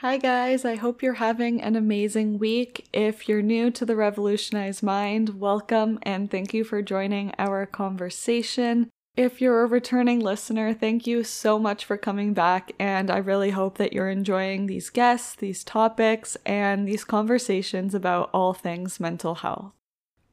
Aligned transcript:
Hi, 0.00 0.16
guys. 0.16 0.64
I 0.64 0.76
hope 0.76 1.02
you're 1.02 1.12
having 1.12 1.60
an 1.60 1.76
amazing 1.76 2.38
week. 2.38 2.88
If 2.90 3.28
you're 3.28 3.42
new 3.42 3.70
to 3.72 3.84
the 3.84 3.96
Revolutionized 3.96 4.82
Mind, 4.82 5.38
welcome 5.38 5.98
and 6.04 6.30
thank 6.30 6.54
you 6.54 6.64
for 6.64 6.80
joining 6.80 7.34
our 7.38 7.66
conversation. 7.66 8.88
If 9.14 9.42
you're 9.42 9.62
a 9.62 9.66
returning 9.66 10.20
listener, 10.20 10.72
thank 10.72 11.06
you 11.06 11.22
so 11.22 11.58
much 11.58 11.84
for 11.84 11.98
coming 11.98 12.32
back, 12.32 12.72
and 12.78 13.10
I 13.10 13.18
really 13.18 13.50
hope 13.50 13.76
that 13.76 13.92
you're 13.92 14.08
enjoying 14.08 14.68
these 14.68 14.88
guests, 14.88 15.34
these 15.34 15.62
topics, 15.62 16.34
and 16.46 16.88
these 16.88 17.04
conversations 17.04 17.94
about 17.94 18.30
all 18.32 18.54
things 18.54 19.00
mental 19.00 19.34
health. 19.34 19.74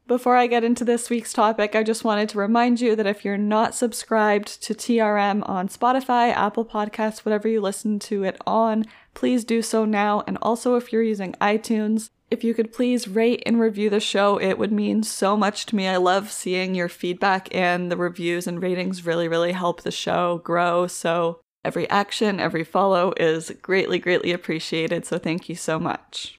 Before 0.08 0.38
I 0.38 0.48
get 0.48 0.64
into 0.64 0.86
this 0.86 1.10
week's 1.10 1.34
topic, 1.34 1.76
I 1.76 1.84
just 1.84 2.06
wanted 2.06 2.30
to 2.30 2.38
remind 2.38 2.80
you 2.80 2.96
that 2.96 3.06
if 3.06 3.26
you're 3.26 3.38
not 3.38 3.76
subscribed 3.76 4.64
to 4.64 4.74
TRM 4.74 5.44
on 5.50 5.68
Spotify, 5.68 6.32
Apple 6.32 6.64
Podcasts, 6.64 7.26
whatever 7.26 7.50
you 7.50 7.60
listen 7.60 8.00
to 8.00 8.24
it 8.24 8.38
on, 8.48 8.86
please 9.18 9.44
do 9.44 9.64
so 9.64 9.84
now. 9.84 10.24
And 10.28 10.38
also, 10.44 10.76
if 10.76 10.94
you're 10.94 11.02
using 11.02 11.34
iTunes, 11.42 12.12
if 12.30 12.44
you 12.44 12.54
could 12.54 12.72
please 12.72 13.08
rate 13.08 13.42
and 13.48 13.60
review 13.60 13.90
the 13.90 14.00
show, 14.00 14.38
it 14.38 14.60
would 14.60 14.72
mean 14.72 15.02
so 15.02 15.36
much 15.36 15.66
to 15.66 15.76
me. 15.76 15.88
I 15.88 15.98
love 15.98 16.32
seeing 16.32 16.76
your 16.76 16.88
feedback, 16.88 17.54
and 17.54 17.92
the 17.92 17.98
reviews 17.98 18.46
and 18.46 18.62
ratings 18.62 19.08
really, 19.08 19.28
really 19.28 19.54
help 19.54 19.82
the 19.82 19.92
show 19.92 20.38
grow. 20.44 20.86
So, 20.86 21.42
every 21.66 21.90
action, 21.90 22.40
every 22.40 22.64
follow 22.64 23.12
is 23.18 23.50
greatly, 23.64 23.98
greatly 23.98 24.32
appreciated. 24.32 25.04
So, 25.04 25.18
thank 25.18 25.50
you 25.50 25.56
so 25.56 25.80
much. 25.80 26.38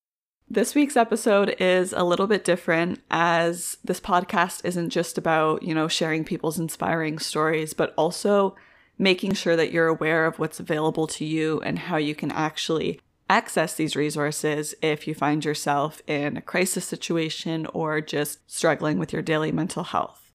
This 0.49 0.77
week's 0.77 0.97
episode 0.97 1.57
is 1.59 1.93
a 1.93 2.05
little 2.05 2.29
bit 2.29 2.45
different 2.45 3.03
as 3.11 3.77
this 3.85 4.01
podcast 4.01 4.65
isn't 4.65 4.91
just 4.91 5.19
about, 5.19 5.65
you 5.65 5.75
know, 5.75 5.89
sharing 5.89 6.25
people's 6.25 6.61
inspiring 6.61 7.19
stories, 7.19 7.75
but 7.75 7.93
also 7.99 8.55
making 8.99 9.33
sure 9.33 9.57
that 9.57 9.73
you're 9.73 9.87
aware 9.87 10.27
of 10.27 10.39
what's 10.39 10.61
available 10.61 11.07
to 11.07 11.25
you 11.25 11.61
and 11.61 11.79
how 11.79 11.97
you 11.97 12.15
can 12.15 12.31
actually 12.33 13.01
access 13.31 13.75
these 13.75 13.97
resources 13.97 14.75
if 14.83 15.07
you 15.07 15.15
find 15.15 15.45
yourself 15.45 16.01
in 16.07 16.37
a 16.37 16.43
crisis 16.43 16.85
situation 16.85 17.67
or 17.67 18.01
just 18.01 18.39
struggling 18.51 18.99
with 18.99 19.13
your 19.13 19.23
daily 19.23 19.53
mental 19.53 19.85
health. 19.85 20.29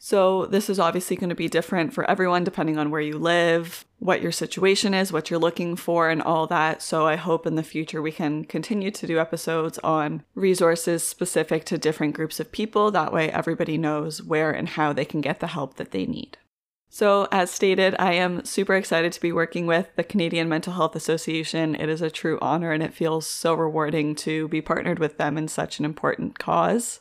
So, 0.00 0.46
this 0.46 0.70
is 0.70 0.78
obviously 0.78 1.16
going 1.16 1.28
to 1.28 1.34
be 1.34 1.48
different 1.48 1.92
for 1.92 2.08
everyone 2.08 2.44
depending 2.44 2.78
on 2.78 2.90
where 2.90 3.00
you 3.00 3.18
live, 3.18 3.84
what 3.98 4.22
your 4.22 4.30
situation 4.30 4.94
is, 4.94 5.12
what 5.12 5.28
you're 5.28 5.40
looking 5.40 5.74
for, 5.74 6.08
and 6.08 6.22
all 6.22 6.46
that. 6.46 6.82
So, 6.82 7.04
I 7.04 7.16
hope 7.16 7.48
in 7.48 7.56
the 7.56 7.64
future 7.64 8.00
we 8.00 8.12
can 8.12 8.44
continue 8.44 8.92
to 8.92 9.06
do 9.08 9.18
episodes 9.18 9.76
on 9.80 10.22
resources 10.36 11.02
specific 11.02 11.64
to 11.64 11.78
different 11.78 12.14
groups 12.14 12.38
of 12.38 12.52
people. 12.52 12.92
That 12.92 13.12
way, 13.12 13.28
everybody 13.28 13.76
knows 13.76 14.22
where 14.22 14.52
and 14.52 14.68
how 14.68 14.92
they 14.92 15.04
can 15.04 15.20
get 15.20 15.40
the 15.40 15.48
help 15.48 15.74
that 15.78 15.90
they 15.90 16.06
need. 16.06 16.38
So, 16.90 17.28
as 17.30 17.50
stated, 17.50 17.94
I 17.98 18.14
am 18.14 18.44
super 18.44 18.74
excited 18.74 19.12
to 19.12 19.20
be 19.20 19.30
working 19.30 19.66
with 19.66 19.94
the 19.94 20.02
Canadian 20.02 20.48
Mental 20.48 20.72
Health 20.72 20.96
Association. 20.96 21.74
It 21.74 21.88
is 21.88 22.00
a 22.00 22.10
true 22.10 22.38
honor 22.40 22.72
and 22.72 22.82
it 22.82 22.94
feels 22.94 23.26
so 23.26 23.54
rewarding 23.54 24.14
to 24.16 24.48
be 24.48 24.62
partnered 24.62 24.98
with 24.98 25.18
them 25.18 25.36
in 25.36 25.48
such 25.48 25.78
an 25.78 25.84
important 25.84 26.38
cause. 26.38 27.00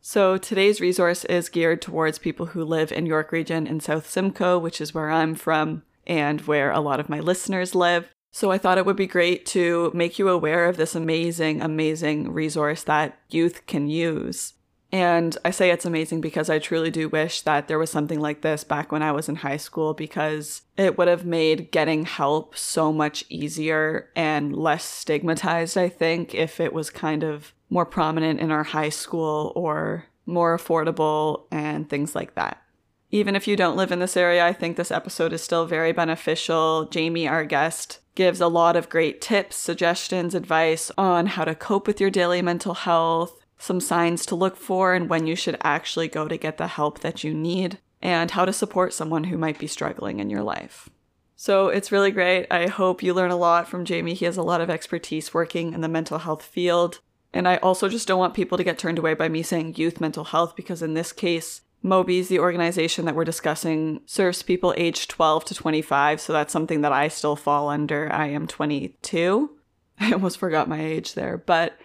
So 0.00 0.38
today's 0.38 0.80
resource 0.80 1.24
is 1.24 1.48
geared 1.48 1.82
towards 1.82 2.18
people 2.18 2.46
who 2.46 2.64
live 2.64 2.92
in 2.92 3.06
York 3.06 3.32
Region 3.32 3.66
in 3.66 3.80
South 3.80 4.08
Simcoe, 4.08 4.58
which 4.58 4.80
is 4.80 4.94
where 4.94 5.10
I'm 5.10 5.34
from 5.34 5.82
and 6.06 6.40
where 6.42 6.70
a 6.70 6.80
lot 6.80 7.00
of 7.00 7.08
my 7.08 7.20
listeners 7.20 7.74
live. 7.74 8.08
So 8.32 8.50
I 8.50 8.58
thought 8.58 8.78
it 8.78 8.86
would 8.86 8.96
be 8.96 9.06
great 9.06 9.44
to 9.46 9.90
make 9.94 10.18
you 10.18 10.28
aware 10.28 10.68
of 10.68 10.76
this 10.76 10.94
amazing, 10.94 11.60
amazing 11.60 12.32
resource 12.32 12.84
that 12.84 13.18
youth 13.30 13.66
can 13.66 13.88
use. 13.88 14.54
And 14.92 15.36
I 15.44 15.50
say 15.50 15.70
it's 15.70 15.84
amazing 15.84 16.20
because 16.20 16.48
I 16.48 16.58
truly 16.58 16.90
do 16.90 17.08
wish 17.08 17.42
that 17.42 17.66
there 17.66 17.78
was 17.78 17.90
something 17.90 18.20
like 18.20 18.42
this 18.42 18.62
back 18.62 18.92
when 18.92 19.02
I 19.02 19.12
was 19.12 19.28
in 19.28 19.36
high 19.36 19.56
school 19.56 19.94
because 19.94 20.62
it 20.76 20.96
would 20.96 21.08
have 21.08 21.24
made 21.24 21.70
getting 21.72 22.04
help 22.04 22.56
so 22.56 22.92
much 22.92 23.24
easier 23.28 24.10
and 24.14 24.54
less 24.54 24.84
stigmatized, 24.84 25.76
I 25.76 25.88
think, 25.88 26.34
if 26.34 26.60
it 26.60 26.72
was 26.72 26.90
kind 26.90 27.24
of 27.24 27.52
more 27.68 27.86
prominent 27.86 28.40
in 28.40 28.52
our 28.52 28.62
high 28.62 28.90
school 28.90 29.52
or 29.56 30.06
more 30.24 30.56
affordable 30.56 31.44
and 31.50 31.88
things 31.88 32.14
like 32.14 32.34
that. 32.34 32.62
Even 33.10 33.36
if 33.36 33.46
you 33.46 33.56
don't 33.56 33.76
live 33.76 33.92
in 33.92 34.00
this 34.00 34.16
area, 34.16 34.44
I 34.44 34.52
think 34.52 34.76
this 34.76 34.90
episode 34.90 35.32
is 35.32 35.42
still 35.42 35.66
very 35.66 35.92
beneficial. 35.92 36.86
Jamie, 36.86 37.28
our 37.28 37.44
guest, 37.44 38.00
gives 38.14 38.40
a 38.40 38.48
lot 38.48 38.76
of 38.76 38.88
great 38.88 39.20
tips, 39.20 39.56
suggestions, 39.56 40.34
advice 40.34 40.90
on 40.98 41.26
how 41.26 41.44
to 41.44 41.54
cope 41.54 41.86
with 41.86 42.00
your 42.00 42.10
daily 42.10 42.42
mental 42.42 42.74
health, 42.74 43.45
some 43.58 43.80
signs 43.80 44.26
to 44.26 44.34
look 44.34 44.56
for, 44.56 44.94
and 44.94 45.08
when 45.08 45.26
you 45.26 45.34
should 45.34 45.56
actually 45.62 46.08
go 46.08 46.28
to 46.28 46.36
get 46.36 46.58
the 46.58 46.66
help 46.66 47.00
that 47.00 47.24
you 47.24 47.34
need, 47.34 47.78
and 48.02 48.32
how 48.32 48.44
to 48.44 48.52
support 48.52 48.92
someone 48.92 49.24
who 49.24 49.38
might 49.38 49.58
be 49.58 49.66
struggling 49.66 50.20
in 50.20 50.30
your 50.30 50.42
life. 50.42 50.88
So 51.34 51.68
it's 51.68 51.92
really 51.92 52.10
great. 52.10 52.46
I 52.50 52.66
hope 52.66 53.02
you 53.02 53.12
learn 53.12 53.30
a 53.30 53.36
lot 53.36 53.68
from 53.68 53.84
Jamie. 53.84 54.14
He 54.14 54.24
has 54.24 54.38
a 54.38 54.42
lot 54.42 54.62
of 54.62 54.70
expertise 54.70 55.34
working 55.34 55.74
in 55.74 55.82
the 55.82 55.88
mental 55.88 56.18
health 56.18 56.42
field. 56.42 57.00
And 57.32 57.46
I 57.46 57.56
also 57.58 57.88
just 57.88 58.08
don't 58.08 58.18
want 58.18 58.32
people 58.32 58.56
to 58.56 58.64
get 58.64 58.78
turned 58.78 58.98
away 58.98 59.12
by 59.12 59.28
me 59.28 59.42
saying 59.42 59.74
youth 59.76 60.00
mental 60.00 60.24
health 60.24 60.56
because 60.56 60.80
in 60.80 60.94
this 60.94 61.12
case, 61.12 61.60
MOBYSS, 61.84 62.28
the 62.28 62.38
organization 62.38 63.04
that 63.04 63.14
we're 63.14 63.24
discussing, 63.24 64.00
serves 64.06 64.42
people 64.42 64.72
aged 64.78 65.10
12 65.10 65.44
to 65.46 65.54
25. 65.54 66.20
So 66.20 66.32
that's 66.32 66.52
something 66.52 66.80
that 66.80 66.92
I 66.92 67.08
still 67.08 67.36
fall 67.36 67.68
under. 67.68 68.10
I 68.10 68.28
am 68.28 68.46
22. 68.46 69.50
I 70.00 70.12
almost 70.12 70.38
forgot 70.38 70.68
my 70.68 70.82
age 70.82 71.14
there, 71.14 71.36
but 71.36 71.78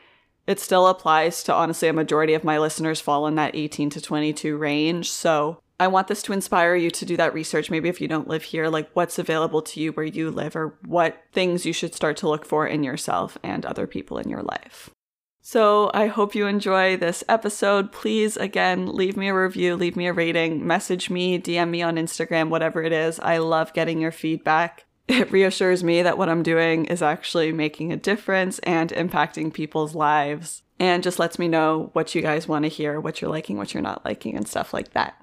it 0.52 0.60
still 0.60 0.88
applies 0.88 1.44
to 1.44 1.54
honestly 1.54 1.88
a 1.88 1.94
majority 1.94 2.34
of 2.34 2.44
my 2.44 2.60
listeners 2.60 3.02
fall 3.02 3.26
in 3.26 3.36
that 3.36 3.56
18 3.56 3.90
to 3.92 4.02
22 4.02 4.58
range. 4.58 5.10
So 5.10 5.62
I 5.80 5.88
want 5.88 6.08
this 6.08 6.22
to 6.24 6.34
inspire 6.34 6.76
you 6.76 6.92
to 6.92 7.06
do 7.06 7.18
that 7.18 7.34
research. 7.34 7.72
Maybe 7.72 7.90
if 7.90 8.02
you 8.02 8.08
don't 8.08 8.28
live 8.28 8.44
here, 8.44 8.68
like 8.68 8.90
what's 8.94 9.18
available 9.18 9.62
to 9.64 9.80
you 9.80 9.94
where 9.94 10.06
you 10.06 10.30
live, 10.30 10.56
or 10.56 10.78
what 10.86 11.24
things 11.32 11.66
you 11.66 11.74
should 11.74 11.96
start 11.96 12.18
to 12.18 12.30
look 12.30 12.46
for 12.46 12.68
in 12.68 12.84
yourself 12.84 13.38
and 13.42 13.66
other 13.66 13.88
people 13.88 14.20
in 14.20 14.30
your 14.30 14.44
life. 14.44 14.92
So 15.42 15.90
I 15.94 16.06
hope 16.06 16.36
you 16.36 16.46
enjoy 16.46 16.98
this 16.98 17.24
episode. 17.28 17.92
Please, 17.92 18.38
again, 18.38 18.86
leave 18.86 19.18
me 19.18 19.30
a 19.30 19.34
review, 19.34 19.76
leave 19.76 19.96
me 19.96 20.06
a 20.06 20.14
rating, 20.14 20.68
message 20.68 21.10
me, 21.10 21.40
DM 21.40 21.70
me 21.70 21.82
on 21.82 21.96
Instagram, 21.96 22.50
whatever 22.50 22.84
it 22.84 22.94
is. 22.94 23.20
I 23.20 23.40
love 23.40 23.74
getting 23.74 24.00
your 24.00 24.12
feedback. 24.12 24.86
It 25.12 25.30
reassures 25.30 25.84
me 25.84 26.04
that 26.04 26.18
what 26.18 26.30
I'm 26.30 26.42
doing 26.42 26.86
is 26.86 27.02
actually 27.02 27.52
making 27.52 27.92
a 27.92 27.98
difference 27.98 28.60
and 28.60 28.92
impacting 28.92 29.54
people's 29.54 29.94
lives, 29.94 30.64
and 30.80 31.04
just 31.04 31.20
lets 31.20 31.38
me 31.38 31.50
know 31.50 31.90
what 31.92 32.16
you 32.16 32.22
guys 32.22 32.48
want 32.48 32.64
to 32.64 32.70
hear, 32.70 32.98
what 32.98 33.20
you're 33.20 33.30
liking, 33.30 33.58
what 33.58 33.74
you're 33.74 33.84
not 33.84 34.06
liking, 34.06 34.38
and 34.38 34.48
stuff 34.48 34.74
like 34.74 34.94
that. 34.94 35.16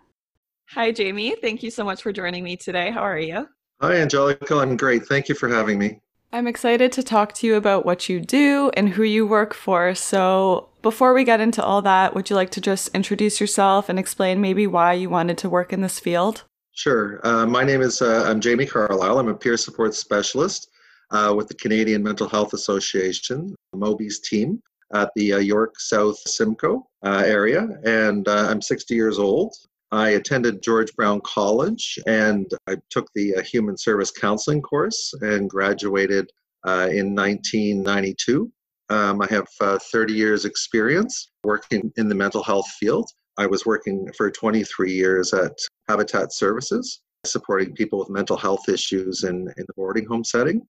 Hi, 0.73 0.93
Jamie. 0.93 1.37
Thank 1.41 1.63
you 1.63 1.71
so 1.71 1.85
much 1.85 2.03
for 2.03 2.13
joining 2.13 2.45
me 2.45 2.59
today. 2.59 2.91
How 2.91 3.01
are 3.01 3.19
you? 3.19 3.49
Hi, 3.81 3.95
Angelica. 3.95 4.57
I'm 4.57 4.77
great. 4.77 5.07
Thank 5.07 5.31
you 5.31 5.35
for 5.35 5.49
having 5.49 5.79
me. 5.79 6.01
I'm 6.35 6.47
excited 6.47 6.93
to 6.93 7.03
talk 7.03 7.33
to 7.37 7.47
you 7.47 7.55
about 7.55 7.87
what 7.87 8.11
you 8.11 8.21
do 8.21 8.71
and 8.75 8.91
who 8.91 9.03
you 9.05 9.27
work 9.27 9.55
for. 9.55 9.95
So, 9.95 10.69
Before 10.83 11.15
we 11.15 11.25
get 11.25 11.41
into 11.41 11.65
all 11.65 11.81
that, 11.81 12.15
would 12.15 12.29
you 12.29 12.37
like 12.37 12.51
to 12.51 12.61
just 12.61 12.95
introduce 12.95 13.41
yourself 13.41 13.89
and 13.89 13.99
explain 13.99 14.43
maybe 14.43 14.67
why 14.67 14.93
you 14.93 15.09
wanted 15.09 15.39
to 15.39 15.49
work 15.49 15.73
in 15.73 15.81
this 15.81 15.99
field? 15.99 16.45
Sure. 16.79 17.19
Uh, 17.27 17.45
my 17.45 17.65
name 17.65 17.83
is 17.83 18.01
uh, 18.03 18.23
I'm 18.29 18.41
Jamie 18.41 18.65
Carlisle. 18.65 19.19
I'm 19.19 19.27
a 19.27 19.35
peer 19.35 19.57
support 19.57 19.97
specialist 19.97 20.69
uh, 21.11 21.35
with 21.37 21.49
the 21.49 21.55
Canadian 21.55 22.05
Mental 22.05 22.29
Health 22.29 22.53
Association, 22.53 23.53
MOBYSS 23.75 24.23
team 24.23 24.63
at 24.95 25.11
the 25.17 25.33
uh, 25.33 25.39
York 25.39 25.81
South 25.81 26.17
Simcoe 26.19 26.87
uh, 27.05 27.25
area, 27.27 27.67
and 27.85 28.29
uh, 28.29 28.47
I'm 28.49 28.63
60 28.63 28.95
years 28.95 29.19
old. 29.19 29.53
I 29.91 30.11
attended 30.11 30.63
George 30.63 30.95
Brown 30.95 31.21
College 31.23 31.99
and 32.07 32.49
I 32.69 32.77
took 32.91 33.09
the 33.13 33.43
Human 33.43 33.77
Service 33.77 34.13
Counseling 34.13 34.63
course 34.63 35.13
and 35.21 35.51
graduated 35.51 36.31
in 36.65 37.13
1992. 37.13 38.53
Um, 38.89 39.21
I 39.21 39.27
have 39.31 39.49
uh, 39.61 39.81
30 39.91 40.13
years 40.13 40.45
experience 40.45 41.33
working 41.43 41.93
in 41.97 42.09
the 42.09 42.15
mental 42.15 42.45
health 42.45 42.69
field. 42.79 43.11
I 43.37 43.47
was 43.47 43.67
working 43.67 44.09
for 44.17 44.31
23 44.31 44.93
years 44.93 45.35
at 45.35 45.59
Habitat 45.89 46.33
Services, 46.33 47.01
supporting 47.25 47.75
people 47.75 47.99
with 47.99 48.11
mental 48.11 48.37
health 48.37 48.69
issues 48.69 49.25
in, 49.25 49.49
in 49.57 49.65
the 49.67 49.75
boarding 49.77 50.07
home 50.07 50.25
setting, 50.25 50.63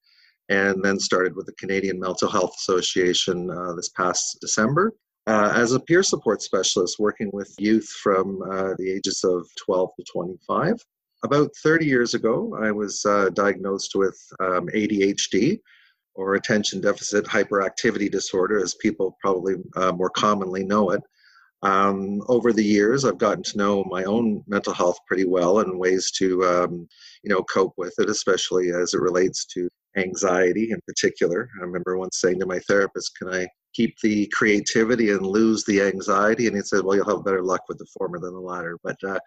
and 0.50 0.84
then 0.84 1.00
started 1.00 1.36
with 1.36 1.46
the 1.46 1.54
Canadian 1.54 2.00
Mental 2.00 2.30
Health 2.30 2.54
Association 2.58 3.50
uh, 3.52 3.74
this 3.74 3.90
past 3.90 4.38
December. 4.42 4.94
Uh, 5.28 5.54
as 5.56 5.74
a 5.74 5.80
peer 5.80 6.02
support 6.02 6.42
specialist, 6.42 6.98
working 6.98 7.30
with 7.34 7.54
youth 7.60 7.88
from 8.02 8.42
uh, 8.52 8.74
the 8.80 8.90
ages 8.90 9.24
of 9.24 9.48
12 9.64 9.92
to 9.98 10.06
25. 10.12 10.74
About 11.24 11.52
30 11.62 11.86
years 11.86 12.14
ago, 12.14 12.58
I 12.60 12.72
was 12.72 13.06
uh, 13.06 13.30
diagnosed 13.30 13.92
with 13.94 14.18
um, 14.40 14.68
ADHD, 14.74 15.60
or 16.16 16.36
attention 16.36 16.82
deficit 16.82 17.26
hyperactivity 17.26 18.10
disorder, 18.10 18.60
as 18.60 18.74
people 18.76 19.18
probably 19.22 19.56
uh, 19.76 19.92
more 19.92 20.10
commonly 20.10 20.64
know 20.64 20.92
it. 20.92 21.02
Um, 21.62 22.22
over 22.28 22.54
the 22.54 22.64
years, 22.64 23.04
I've 23.04 23.18
gotten 23.18 23.44
to 23.44 23.58
know 23.58 23.84
my 23.90 24.06
own 24.06 24.44
mental 24.48 24.74
health 24.74 24.98
pretty 25.08 25.26
well 25.26 25.60
and 25.60 25.78
ways 25.78 26.12
to, 26.12 26.44
um, 26.46 26.88
you 27.24 27.30
know, 27.30 27.44
cope 27.44 27.74
with 27.78 27.94
it, 28.00 28.10
especially 28.10 28.72
as 28.72 28.94
it 28.94 29.02
relates 29.02 29.46
to 29.48 29.70
anxiety 29.98 30.72
in 30.72 30.80
particular. 30.88 31.50
I 31.60 31.64
remember 31.64 31.98
once 31.98 32.22
saying 32.22 32.40
to 32.40 32.46
my 32.46 32.60
therapist, 32.60 33.18
"Can 33.18 33.34
I 33.34 33.48
keep 33.74 34.00
the 34.00 34.28
creativity 34.28 35.10
and 35.12 35.26
lose 35.26 35.66
the 35.66 35.82
anxiety?" 35.82 36.48
And 36.48 36.56
he 36.56 36.62
said, 36.62 36.84
"Well, 36.86 36.96
you'll 36.96 37.10
have 37.10 37.26
better 37.26 37.44
luck 37.44 37.64
with 37.68 37.78
the 37.78 37.88
former 37.98 38.20
than 38.20 38.34
the 38.34 38.40
latter." 38.40 38.78
But 38.84 39.04
uh, 39.04 39.20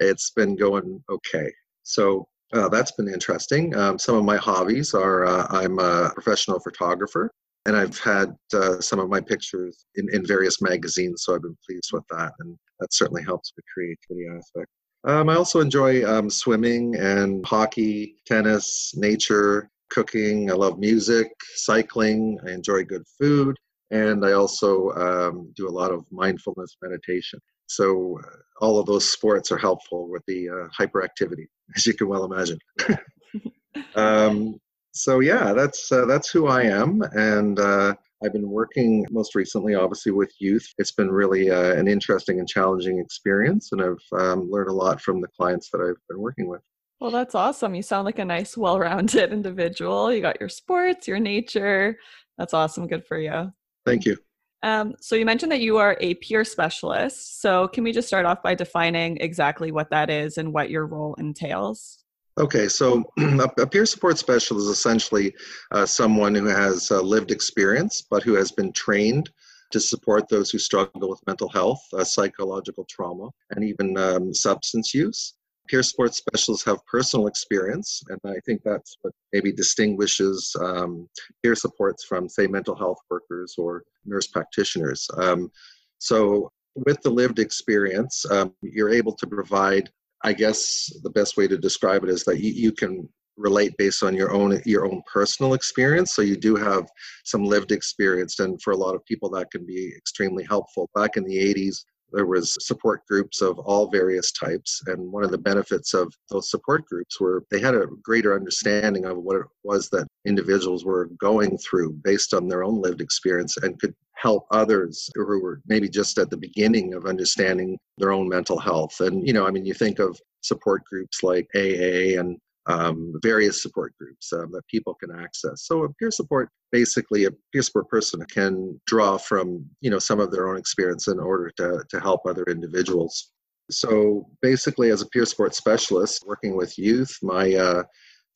it's 0.00 0.30
been 0.30 0.56
going 0.56 1.04
okay. 1.08 1.52
So 1.84 2.26
uh, 2.52 2.68
that's 2.68 2.92
been 2.92 3.08
interesting. 3.08 3.76
Um, 3.76 3.98
some 3.98 4.16
of 4.16 4.24
my 4.24 4.36
hobbies 4.36 4.94
are 4.94 5.24
uh, 5.24 5.46
I'm 5.50 5.78
a 5.78 6.10
professional 6.14 6.58
photographer, 6.60 7.30
and 7.66 7.76
I've 7.76 7.98
had 7.98 8.34
uh, 8.54 8.80
some 8.80 9.00
of 9.00 9.08
my 9.08 9.20
pictures 9.20 9.84
in, 9.96 10.08
in 10.12 10.24
various 10.24 10.62
magazines, 10.62 11.24
so 11.24 11.34
I've 11.34 11.42
been 11.42 11.58
pleased 11.68 11.90
with 11.92 12.04
that, 12.10 12.32
and 12.38 12.56
that 12.78 12.94
certainly 12.94 13.24
helps 13.24 13.52
with 13.54 13.64
the 13.64 13.70
creativity 13.74 14.38
aspect. 14.38 14.70
Um, 15.04 15.28
I 15.28 15.34
also 15.34 15.60
enjoy 15.60 16.04
um, 16.08 16.30
swimming 16.30 16.94
and 16.96 17.44
hockey, 17.44 18.16
tennis, 18.24 18.92
nature, 18.96 19.68
cooking. 19.90 20.50
I 20.50 20.54
love 20.54 20.78
music, 20.78 21.28
cycling. 21.54 22.38
I 22.46 22.52
enjoy 22.52 22.84
good 22.84 23.04
food, 23.18 23.56
and 23.90 24.24
I 24.24 24.32
also 24.32 24.90
um, 24.90 25.52
do 25.56 25.68
a 25.68 25.70
lot 25.70 25.90
of 25.90 26.04
mindfulness 26.12 26.76
meditation. 26.82 27.40
So 27.66 28.20
uh, 28.24 28.36
all 28.60 28.78
of 28.78 28.86
those 28.86 29.10
sports 29.10 29.50
are 29.50 29.58
helpful 29.58 30.08
with 30.08 30.22
the 30.26 30.48
uh, 30.48 30.68
hyperactivity, 30.78 31.46
as 31.76 31.84
you 31.84 31.94
can 31.94 32.08
well 32.08 32.24
imagine. 32.24 32.58
um, 33.96 34.60
so 34.96 35.20
yeah, 35.20 35.52
that's 35.52 35.92
uh, 35.92 36.06
that's 36.06 36.30
who 36.30 36.46
I 36.46 36.62
am, 36.62 37.02
and 37.12 37.58
uh, 37.58 37.94
I've 38.24 38.32
been 38.32 38.48
working 38.48 39.06
most 39.10 39.34
recently, 39.34 39.74
obviously, 39.74 40.12
with 40.12 40.32
youth. 40.38 40.66
It's 40.78 40.92
been 40.92 41.10
really 41.10 41.50
uh, 41.50 41.74
an 41.74 41.86
interesting 41.86 42.38
and 42.38 42.48
challenging 42.48 42.98
experience, 42.98 43.72
and 43.72 43.82
I've 43.82 44.18
um, 44.18 44.50
learned 44.50 44.70
a 44.70 44.72
lot 44.72 45.00
from 45.00 45.20
the 45.20 45.28
clients 45.28 45.70
that 45.70 45.80
I've 45.80 46.00
been 46.08 46.20
working 46.20 46.48
with. 46.48 46.62
Well, 46.98 47.10
that's 47.10 47.34
awesome. 47.34 47.74
You 47.74 47.82
sound 47.82 48.06
like 48.06 48.18
a 48.18 48.24
nice, 48.24 48.56
well-rounded 48.56 49.32
individual. 49.32 50.12
You 50.12 50.22
got 50.22 50.40
your 50.40 50.48
sports, 50.48 51.06
your 51.06 51.18
nature. 51.18 51.98
That's 52.38 52.54
awesome. 52.54 52.86
Good 52.86 53.06
for 53.06 53.18
you. 53.18 53.52
Thank 53.84 54.06
you. 54.06 54.16
Um, 54.62 54.94
so 55.00 55.14
you 55.14 55.26
mentioned 55.26 55.52
that 55.52 55.60
you 55.60 55.76
are 55.76 55.98
a 56.00 56.14
peer 56.14 56.42
specialist. 56.42 57.40
So 57.40 57.68
can 57.68 57.84
we 57.84 57.92
just 57.92 58.08
start 58.08 58.24
off 58.24 58.42
by 58.42 58.54
defining 58.54 59.18
exactly 59.18 59.70
what 59.70 59.90
that 59.90 60.08
is 60.08 60.38
and 60.38 60.52
what 60.52 60.70
your 60.70 60.86
role 60.86 61.14
entails? 61.18 62.02
Okay, 62.38 62.68
so 62.68 63.02
a 63.58 63.66
peer 63.66 63.86
support 63.86 64.18
specialist 64.18 64.66
is 64.66 64.70
essentially 64.70 65.34
uh, 65.72 65.86
someone 65.86 66.34
who 66.34 66.46
has 66.46 66.90
uh, 66.90 67.00
lived 67.00 67.30
experience, 67.30 68.02
but 68.10 68.22
who 68.22 68.34
has 68.34 68.52
been 68.52 68.72
trained 68.72 69.30
to 69.72 69.80
support 69.80 70.28
those 70.28 70.50
who 70.50 70.58
struggle 70.58 71.08
with 71.08 71.26
mental 71.26 71.48
health, 71.48 71.80
uh, 71.94 72.04
psychological 72.04 72.86
trauma, 72.88 73.28
and 73.50 73.64
even 73.64 73.96
um, 73.96 74.34
substance 74.34 74.94
use 74.94 75.34
peer 75.68 75.82
support 75.82 76.14
specialists 76.14 76.64
have 76.64 76.84
personal 76.86 77.26
experience, 77.26 78.02
and 78.08 78.20
I 78.24 78.38
think 78.44 78.62
that's 78.64 78.96
what 79.02 79.12
maybe 79.32 79.52
distinguishes 79.52 80.54
um, 80.60 81.08
peer 81.42 81.54
supports 81.54 82.04
from, 82.04 82.28
say, 82.28 82.46
mental 82.46 82.74
health 82.76 82.98
workers 83.10 83.54
or 83.58 83.82
nurse 84.04 84.26
practitioners. 84.26 85.08
Um, 85.16 85.50
so, 85.98 86.50
with 86.74 87.00
the 87.02 87.10
lived 87.10 87.38
experience, 87.38 88.24
um, 88.30 88.52
you're 88.62 88.90
able 88.92 89.14
to 89.16 89.26
provide. 89.26 89.90
I 90.24 90.32
guess 90.32 90.90
the 91.02 91.10
best 91.10 91.36
way 91.36 91.46
to 91.48 91.58
describe 91.58 92.04
it 92.04 92.10
is 92.10 92.24
that 92.24 92.40
you, 92.40 92.52
you 92.52 92.72
can 92.72 93.08
relate 93.36 93.76
based 93.76 94.02
on 94.02 94.14
your 94.14 94.32
own 94.32 94.60
your 94.64 94.86
own 94.86 95.02
personal 95.12 95.54
experience. 95.54 96.14
So 96.14 96.22
you 96.22 96.36
do 96.36 96.56
have 96.56 96.88
some 97.24 97.44
lived 97.44 97.70
experience 97.70 98.38
and 98.40 98.60
for 98.62 98.72
a 98.72 98.76
lot 98.76 98.94
of 98.94 99.04
people 99.04 99.28
that 99.30 99.50
can 99.50 99.66
be 99.66 99.92
extremely 99.96 100.44
helpful. 100.44 100.88
Back 100.94 101.16
in 101.16 101.24
the 101.24 101.36
80s 101.36 101.84
there 102.12 102.26
was 102.26 102.56
support 102.60 103.06
groups 103.06 103.40
of 103.40 103.58
all 103.58 103.88
various 103.88 104.32
types 104.32 104.82
and 104.86 105.12
one 105.12 105.24
of 105.24 105.30
the 105.30 105.38
benefits 105.38 105.94
of 105.94 106.12
those 106.30 106.50
support 106.50 106.84
groups 106.86 107.20
were 107.20 107.44
they 107.50 107.60
had 107.60 107.74
a 107.74 107.86
greater 108.02 108.34
understanding 108.34 109.04
of 109.04 109.18
what 109.18 109.36
it 109.36 109.46
was 109.64 109.88
that 109.90 110.06
individuals 110.24 110.84
were 110.84 111.06
going 111.18 111.58
through 111.58 111.92
based 112.04 112.34
on 112.34 112.48
their 112.48 112.64
own 112.64 112.80
lived 112.80 113.00
experience 113.00 113.56
and 113.58 113.80
could 113.80 113.94
help 114.14 114.46
others 114.50 115.10
who 115.14 115.24
were 115.24 115.60
maybe 115.66 115.88
just 115.88 116.18
at 116.18 116.30
the 116.30 116.36
beginning 116.36 116.94
of 116.94 117.06
understanding 117.06 117.78
their 117.98 118.12
own 118.12 118.28
mental 118.28 118.58
health. 118.58 119.00
And 119.00 119.26
you 119.26 119.32
know 119.32 119.46
i 119.46 119.50
mean 119.50 119.66
you 119.66 119.74
think 119.74 119.98
of 119.98 120.18
support 120.42 120.84
groups 120.84 121.22
like 121.22 121.46
aa 121.54 122.20
and 122.20 122.38
um, 122.66 123.14
various 123.22 123.62
support 123.62 123.94
groups 123.98 124.32
um, 124.32 124.50
that 124.52 124.66
people 124.66 124.94
can 124.94 125.10
access. 125.16 125.66
So 125.66 125.84
a 125.84 125.92
peer 125.94 126.10
support, 126.10 126.50
basically 126.72 127.24
a 127.24 127.30
peer 127.52 127.62
support 127.62 127.88
person 127.88 128.24
can 128.26 128.80
draw 128.86 129.18
from, 129.18 129.64
you 129.80 129.90
know, 129.90 129.98
some 129.98 130.20
of 130.20 130.32
their 130.32 130.48
own 130.48 130.56
experience 130.56 131.08
in 131.08 131.18
order 131.18 131.50
to, 131.58 131.84
to 131.88 132.00
help 132.00 132.22
other 132.26 132.44
individuals. 132.44 133.32
So 133.70 134.28
basically 134.42 134.90
as 134.90 135.02
a 135.02 135.06
peer 135.06 135.26
support 135.26 135.54
specialist 135.54 136.24
working 136.26 136.56
with 136.56 136.78
youth, 136.78 137.16
my 137.22 137.54
uh, 137.54 137.82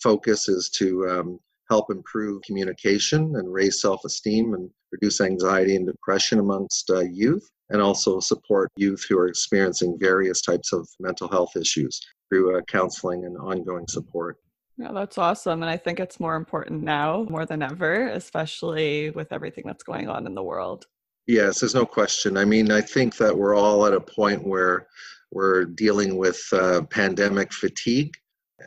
focus 0.03 0.49
is 0.49 0.71
to 0.71 1.09
um, 1.09 1.41
help 1.69 1.91
improve 1.91 2.43
communication 2.43 3.37
and 3.37 3.53
raise 3.53 3.81
self-esteem 3.81 4.55
and 4.55 4.71
reduce 4.93 5.21
anxiety 5.21 5.77
and 5.77 5.87
depression 5.87 6.41
amongst 6.41 6.91
uh, 6.91 7.01
youth 7.01 7.49
and 7.71 7.81
also 7.81 8.19
support 8.19 8.71
youth 8.77 9.05
who 9.09 9.17
are 9.17 9.29
experiencing 9.29 9.97
various 10.01 10.41
types 10.41 10.73
of 10.73 10.89
mental 10.99 11.29
health 11.29 11.57
issues 11.57 12.01
through 12.31 12.57
uh, 12.57 12.63
counseling 12.63 13.27
and 13.27 13.37
ongoing 13.37 13.87
support. 13.89 14.39
Yeah, 14.79 14.93
that's 14.93 15.19
awesome. 15.19 15.63
And 15.63 15.71
I 15.71 15.77
think 15.77 16.01
it's 16.01 16.19
more 16.19 16.37
important 16.37 16.83
now 16.83 17.27
more 17.29 17.45
than 17.45 17.63
ever, 17.63 18.09
especially 18.09 19.11
with 19.11 19.31
everything 19.31 19.65
that's 19.67 19.85
going 19.85 20.09
on 20.09 20.27
in 20.27 20.35
the 20.35 20.43
world. 20.43 20.87
Yes, 21.27 21.61
there's 21.61 21.75
no 21.75 21.85
question. 21.85 22.39
I 22.39 22.47
mean, 22.47 22.73
I 22.73 22.81
think 22.81 23.17
that 23.19 23.37
we're 23.37 23.55
all 23.55 23.85
at 23.85 23.93
a 23.93 24.01
point 24.01 24.47
where 24.47 24.87
we're 25.33 25.67
dealing 25.67 26.17
with 26.17 26.43
uh, 26.53 26.83
pandemic 26.91 27.53
fatigue. 27.53 28.17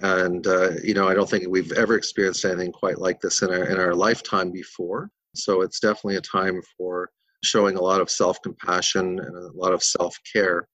And, 0.02 0.46
uh, 0.46 0.72
you 0.84 0.94
know, 0.94 1.08
I 1.08 1.14
don't 1.14 1.30
think 1.30 1.48
we've 1.48 1.72
ever 1.74 1.96
experienced 1.96 2.46
anything 2.46 2.72
quite 2.72 3.00
like 3.00 3.20
this 3.20 3.42
in 3.42 3.50
our, 3.50 3.66
in 3.66 3.80
our 3.80 3.96
lifetime 3.96 4.52
before. 4.52 5.10
So 5.36 5.62
it's 5.62 5.80
definitely 5.80 6.18
a 6.18 6.22
time 6.22 6.62
for 6.78 7.10
showing 7.44 7.76
a 7.76 7.82
lot 7.82 8.02
of 8.02 8.10
self 8.10 8.42
compassion 8.42 9.20
and 9.20 9.36
a 9.36 9.52
lot 9.54 9.74
of 9.74 9.84
self 9.84 10.16
care 10.32 10.68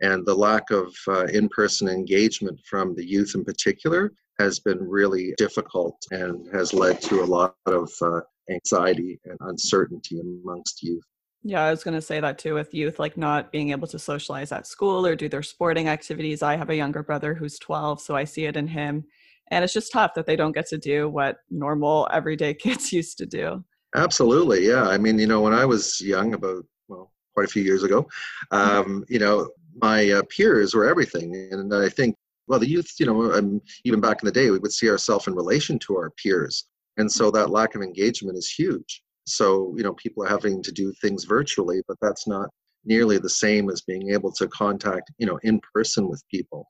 and 0.00 0.24
the 0.24 0.34
lack 0.34 0.70
of 0.70 0.94
uh, 1.08 1.24
in 1.26 1.48
person 1.48 1.88
engagement 1.88 2.58
from 2.68 2.94
the 2.94 3.04
youth 3.04 3.32
in 3.34 3.44
particular 3.44 4.12
has 4.38 4.58
been 4.58 4.78
really 4.78 5.34
difficult 5.36 5.96
and 6.10 6.46
has 6.52 6.72
led 6.72 7.00
to 7.02 7.22
a 7.22 7.24
lot 7.24 7.54
of 7.66 7.90
uh, 8.00 8.20
anxiety 8.50 9.20
and 9.24 9.36
uncertainty 9.40 10.18
amongst 10.20 10.82
youth. 10.82 11.04
Yeah, 11.42 11.62
I 11.62 11.70
was 11.70 11.82
going 11.82 11.94
to 11.94 12.02
say 12.02 12.20
that 12.20 12.38
too 12.38 12.54
with 12.54 12.74
youth, 12.74 12.98
like 12.98 13.16
not 13.16 13.50
being 13.50 13.70
able 13.70 13.88
to 13.88 13.98
socialize 13.98 14.52
at 14.52 14.66
school 14.66 15.06
or 15.06 15.16
do 15.16 15.28
their 15.28 15.42
sporting 15.42 15.88
activities. 15.88 16.42
I 16.42 16.56
have 16.56 16.70
a 16.70 16.76
younger 16.76 17.02
brother 17.02 17.34
who's 17.34 17.58
12, 17.58 18.00
so 18.00 18.14
I 18.14 18.24
see 18.24 18.44
it 18.44 18.56
in 18.56 18.66
him. 18.66 19.04
And 19.50 19.64
it's 19.64 19.72
just 19.72 19.92
tough 19.92 20.14
that 20.14 20.26
they 20.26 20.36
don't 20.36 20.52
get 20.52 20.66
to 20.68 20.78
do 20.78 21.08
what 21.08 21.38
normal, 21.50 22.08
everyday 22.12 22.54
kids 22.64 22.92
used 22.92 23.18
to 23.18 23.26
do. 23.26 23.64
Absolutely. 23.96 24.66
Yeah. 24.66 24.86
I 24.86 24.98
mean, 24.98 25.18
you 25.18 25.26
know, 25.26 25.40
when 25.40 25.54
I 25.54 25.64
was 25.64 26.00
young, 26.00 26.34
about, 26.34 26.64
well, 26.88 27.10
quite 27.34 27.46
a 27.46 27.50
few 27.50 27.62
years 27.62 27.82
ago, 27.82 28.06
um, 28.50 29.04
you 29.08 29.18
know, 29.18 29.48
my 29.76 30.10
uh, 30.10 30.22
peers 30.34 30.74
were 30.74 30.88
everything. 30.88 31.34
And 31.52 31.74
I 31.74 31.88
think, 31.88 32.16
well, 32.46 32.58
the 32.58 32.68
youth, 32.68 32.92
you 32.98 33.06
know, 33.06 33.32
um, 33.32 33.60
even 33.84 34.00
back 34.00 34.22
in 34.22 34.26
the 34.26 34.32
day, 34.32 34.50
we 34.50 34.58
would 34.58 34.72
see 34.72 34.88
ourselves 34.90 35.26
in 35.26 35.34
relation 35.34 35.78
to 35.80 35.96
our 35.96 36.10
peers. 36.22 36.66
And 36.96 37.10
so 37.10 37.30
that 37.30 37.50
lack 37.50 37.74
of 37.74 37.82
engagement 37.82 38.36
is 38.36 38.50
huge. 38.50 39.02
So, 39.26 39.72
you 39.76 39.82
know, 39.82 39.94
people 39.94 40.24
are 40.24 40.28
having 40.28 40.62
to 40.62 40.72
do 40.72 40.92
things 41.00 41.24
virtually, 41.24 41.82
but 41.86 41.96
that's 42.00 42.26
not 42.26 42.48
nearly 42.84 43.18
the 43.18 43.28
same 43.28 43.70
as 43.70 43.82
being 43.82 44.10
able 44.10 44.32
to 44.32 44.48
contact, 44.48 45.12
you 45.18 45.26
know, 45.26 45.38
in 45.42 45.60
person 45.72 46.08
with 46.08 46.22
people. 46.30 46.66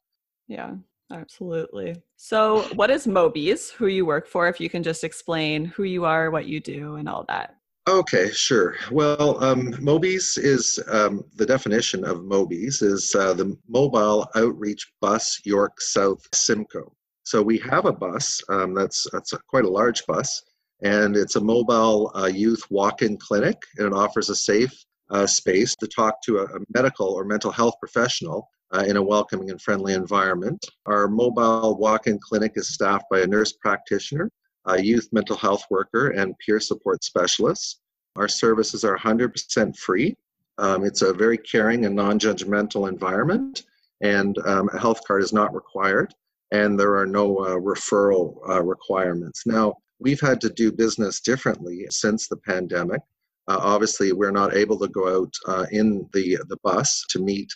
Yeah, 0.48 0.74
absolutely. 1.10 1.96
So, 2.16 2.62
what 2.74 2.90
is 2.90 3.06
MOBYSS, 3.06 3.70
who 3.70 3.86
you 3.86 4.04
work 4.04 4.26
for? 4.26 4.48
If 4.48 4.60
you 4.60 4.68
can 4.68 4.82
just 4.82 5.04
explain 5.04 5.64
who 5.64 5.84
you 5.84 6.04
are, 6.04 6.30
what 6.30 6.46
you 6.46 6.60
do, 6.60 6.96
and 6.96 7.08
all 7.08 7.24
that. 7.28 7.54
Okay, 7.88 8.30
sure. 8.30 8.76
Well, 8.90 9.42
um, 9.42 9.72
MOBYSS 9.72 10.38
is 10.38 10.78
um, 10.88 11.24
the 11.36 11.46
definition 11.46 12.04
of 12.04 12.18
MOBYSS 12.18 12.82
is 12.82 13.14
uh, 13.14 13.32
the 13.32 13.56
Mobile 13.68 14.28
Outreach 14.36 14.92
Bus 15.00 15.40
York 15.44 15.80
South 15.80 16.20
Simcoe. 16.34 16.92
So 17.22 17.42
we 17.42 17.58
have 17.58 17.86
a 17.86 17.92
bus 17.92 18.42
um, 18.50 18.74
that's 18.74 19.06
that's 19.12 19.32
a, 19.32 19.38
quite 19.48 19.64
a 19.64 19.70
large 19.70 20.04
bus, 20.06 20.42
and 20.82 21.16
it's 21.16 21.36
a 21.36 21.40
mobile 21.40 22.12
uh, 22.14 22.26
youth 22.26 22.62
walk-in 22.70 23.16
clinic, 23.16 23.56
and 23.78 23.86
it 23.86 23.92
offers 23.94 24.28
a 24.28 24.36
safe 24.36 24.72
uh, 25.10 25.26
space 25.26 25.74
to 25.76 25.86
talk 25.86 26.20
to 26.22 26.38
a, 26.38 26.44
a, 26.44 26.58
medical 26.74 27.08
or 27.08 27.24
mental 27.24 27.50
health 27.50 27.74
professional 27.80 28.48
uh, 28.74 28.84
in 28.86 28.98
a 28.98 29.02
welcoming 29.02 29.50
and 29.50 29.60
friendly 29.60 29.94
environment. 29.94 30.64
Our 30.86 31.08
mobile 31.08 31.78
walk-in 31.78 32.18
clinic 32.18 32.52
is 32.56 32.74
staffed 32.74 33.06
by 33.10 33.20
a 33.20 33.26
nurse 33.26 33.54
practitioner, 33.54 34.30
a 34.74 34.82
youth 34.82 35.08
mental 35.12 35.36
health 35.36 35.64
worker, 35.70 36.10
and 36.10 36.38
peer 36.38 36.60
support 36.60 37.04
specialists. 37.04 37.80
Our 38.16 38.28
services 38.28 38.84
are 38.84 38.96
100% 38.96 39.76
free. 39.76 40.16
Um, 40.58 40.84
it's 40.84 41.02
a 41.02 41.12
very 41.12 41.38
caring 41.38 41.86
and 41.86 41.94
non-judgmental 41.96 42.88
environment, 42.88 43.62
and 44.02 44.36
um, 44.46 44.68
a 44.72 44.78
health 44.78 45.00
card 45.06 45.22
is 45.22 45.32
not 45.32 45.54
required, 45.54 46.12
and 46.50 46.78
there 46.78 46.96
are 46.96 47.06
no 47.06 47.38
uh, 47.38 47.56
referral 47.56 48.36
uh, 48.48 48.62
requirements. 48.62 49.46
Now, 49.46 49.76
we've 50.00 50.20
had 50.20 50.40
to 50.42 50.50
do 50.50 50.72
business 50.72 51.20
differently 51.20 51.86
since 51.90 52.28
the 52.28 52.36
pandemic. 52.36 53.00
Uh, 53.48 53.58
obviously, 53.60 54.12
we're 54.12 54.30
not 54.30 54.54
able 54.54 54.78
to 54.78 54.88
go 54.88 55.22
out 55.22 55.32
uh, 55.46 55.66
in 55.70 56.08
the, 56.12 56.38
the 56.48 56.58
bus 56.62 57.04
to 57.10 57.20
meet 57.20 57.50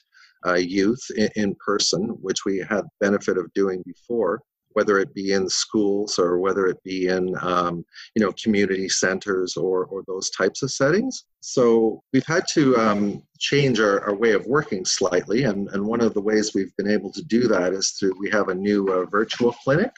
uh, 0.46 0.54
youth 0.54 1.00
in, 1.16 1.28
in, 1.36 1.56
person, 1.64 2.08
which 2.20 2.44
we 2.44 2.58
had 2.58 2.84
benefit 3.00 3.38
of 3.38 3.52
doing 3.54 3.82
before, 3.86 4.40
whether 4.74 4.98
it 4.98 5.14
be 5.14 5.32
in 5.32 5.48
schools 5.48 6.18
or 6.18 6.38
whether 6.38 6.66
it 6.66 6.82
be 6.84 7.08
in 7.08 7.34
um, 7.40 7.84
you 8.14 8.24
know 8.24 8.32
community 8.32 8.88
centers 8.88 9.56
or, 9.56 9.86
or 9.86 10.04
those 10.06 10.30
types 10.30 10.62
of 10.62 10.70
settings. 10.70 11.24
So 11.40 12.02
we've 12.12 12.26
had 12.26 12.46
to 12.54 12.76
um, 12.76 13.22
change 13.38 13.80
our, 13.80 14.00
our 14.06 14.14
way 14.14 14.32
of 14.32 14.46
working 14.46 14.84
slightly, 14.84 15.44
and, 15.44 15.68
and 15.70 15.84
one 15.84 16.00
of 16.00 16.14
the 16.14 16.20
ways 16.20 16.52
we've 16.54 16.76
been 16.76 16.90
able 16.90 17.12
to 17.12 17.22
do 17.22 17.48
that 17.48 17.72
is 17.72 17.90
through 17.98 18.14
we 18.18 18.30
have 18.30 18.48
a 18.48 18.54
new 18.54 18.86
uh, 18.88 19.06
virtual 19.06 19.52
clinic. 19.52 19.92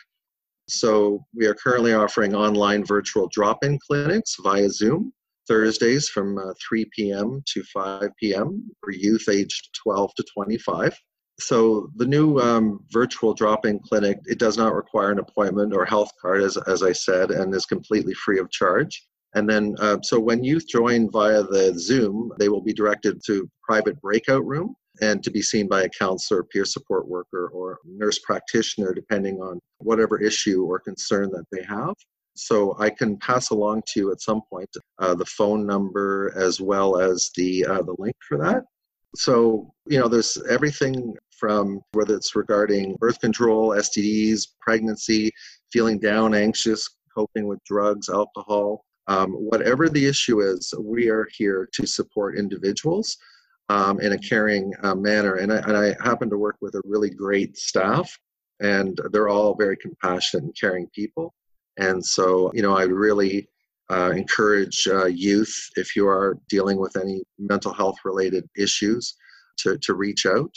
So 0.69 1.25
we 1.35 1.47
are 1.47 1.55
currently 1.55 1.95
offering 1.95 2.35
online 2.35 2.85
virtual 2.85 3.29
drop-in 3.29 3.79
clinics 3.87 4.37
via 4.43 4.69
Zoom 4.69 5.13
Thursdays 5.47 6.09
from 6.09 6.39
uh, 6.39 6.53
3 6.69 6.87
p.m. 6.95 7.43
to 7.47 7.63
5 7.63 8.11
p.m. 8.21 8.69
for 8.83 8.91
youth 8.91 9.29
aged 9.31 9.69
12 9.83 10.15
to 10.17 10.25
25. 10.35 10.99
So 11.39 11.91
the 11.97 12.07
new 12.07 12.39
um, 12.39 12.85
virtual 12.91 13.35
drop-in 13.35 13.81
clinic, 13.81 14.19
it 14.25 14.39
does 14.39 14.57
not 14.57 14.75
require 14.75 15.11
an 15.11 15.19
appointment 15.19 15.75
or 15.75 15.85
health 15.85 16.11
card, 16.21 16.43
as, 16.43 16.57
as 16.57 16.83
I 16.83 16.93
said, 16.93 17.31
and 17.31 17.55
is 17.55 17.67
completely 17.67 18.15
free 18.15 18.39
of 18.39 18.51
charge. 18.51 19.07
And 19.35 19.49
then, 19.49 19.75
uh, 19.79 19.99
so 20.03 20.19
when 20.19 20.43
youth 20.43 20.67
join 20.67 21.11
via 21.11 21.43
the 21.43 21.79
Zoom, 21.79 22.33
they 22.39 22.49
will 22.49 22.63
be 22.63 22.73
directed 22.73 23.21
to 23.27 23.49
private 23.63 24.01
breakout 24.01 24.47
room 24.47 24.75
and 25.03 25.23
to 25.23 25.31
be 25.31 25.43
seen 25.43 25.69
by 25.69 25.83
a 25.83 25.91
counselor, 25.91 26.43
peer 26.45 26.65
support 26.65 27.07
worker, 27.07 27.49
or 27.49 27.79
nurse 27.85 28.19
practitioner, 28.21 28.95
depending 28.95 29.37
on 29.43 29.61
whatever 29.79 30.19
issue 30.19 30.65
or 30.65 30.79
concern 30.79 31.31
that 31.33 31.45
they 31.53 31.63
have. 31.63 31.93
So 32.35 32.77
I 32.79 32.91
can 32.91 33.19
pass 33.19 33.51
along 33.51 33.83
to 33.89 34.01
you 34.01 34.13
at 34.13 34.21
some 34.21 34.43
point 34.49 34.69
uh, 34.99 35.15
the 35.15 35.25
phone 35.27 35.67
number 35.67 36.33
as 36.37 36.61
well 36.61 36.99
as 36.99 37.31
the 37.37 37.65
uh, 37.65 37.83
the 37.83 37.97
link 37.99 38.17
for 38.27 38.39
that. 38.39 38.65
So 39.17 39.73
you 39.87 39.99
know, 39.99 40.09
there's 40.09 40.39
everything 40.49 41.15
from 41.39 41.81
whether 41.93 42.15
it's 42.15 42.35
regarding 42.35 42.97
birth 42.97 43.21
control, 43.21 43.71
STDs, 43.71 44.49
pregnancy, 44.61 45.31
feeling 45.73 45.99
down, 45.99 46.35
anxious, 46.35 46.89
coping 47.15 47.47
with 47.47 47.63
drugs, 47.65 48.09
alcohol, 48.09 48.85
um, 49.09 49.33
whatever 49.33 49.89
the 49.89 50.05
issue 50.07 50.41
is, 50.41 50.73
we 50.81 51.09
are 51.09 51.29
here 51.37 51.69
to 51.75 51.87
support 51.87 52.39
individuals 52.39 53.17
um, 53.69 54.01
in 54.01 54.13
a 54.13 54.19
caring 54.19 54.73
uh, 54.83 54.95
manner. 54.95 55.37
And 55.37 55.53
I, 55.53 55.57
and 55.59 55.77
I 55.77 55.95
happen 56.03 56.29
to 56.31 56.39
work 56.39 56.57
with 56.61 56.75
a 56.75 56.83
really 56.85 57.11
great 57.11 57.57
staff, 57.57 58.11
and 58.61 58.99
they're 59.13 59.29
all 59.29 59.55
very 59.55 59.77
compassionate 59.77 60.45
and 60.45 60.57
caring 60.59 60.89
people. 60.95 61.35
And 61.79 62.05
so, 62.05 62.51
you 62.55 62.63
know, 62.63 62.77
I 62.77 62.85
really 62.85 63.49
uh, 63.91 64.11
encourage 64.11 64.89
uh, 64.89 65.07
youth, 65.07 65.55
if 65.77 65.95
you 65.95 66.09
are 66.09 66.39
dealing 66.49 66.79
with 66.79 66.97
any 66.97 67.23
mental 67.39 67.73
health 67.73 67.99
related 68.05 68.49
issues, 68.57 69.15
to, 69.59 69.79
to 69.79 69.95
reach 69.95 70.27
out. 70.27 70.53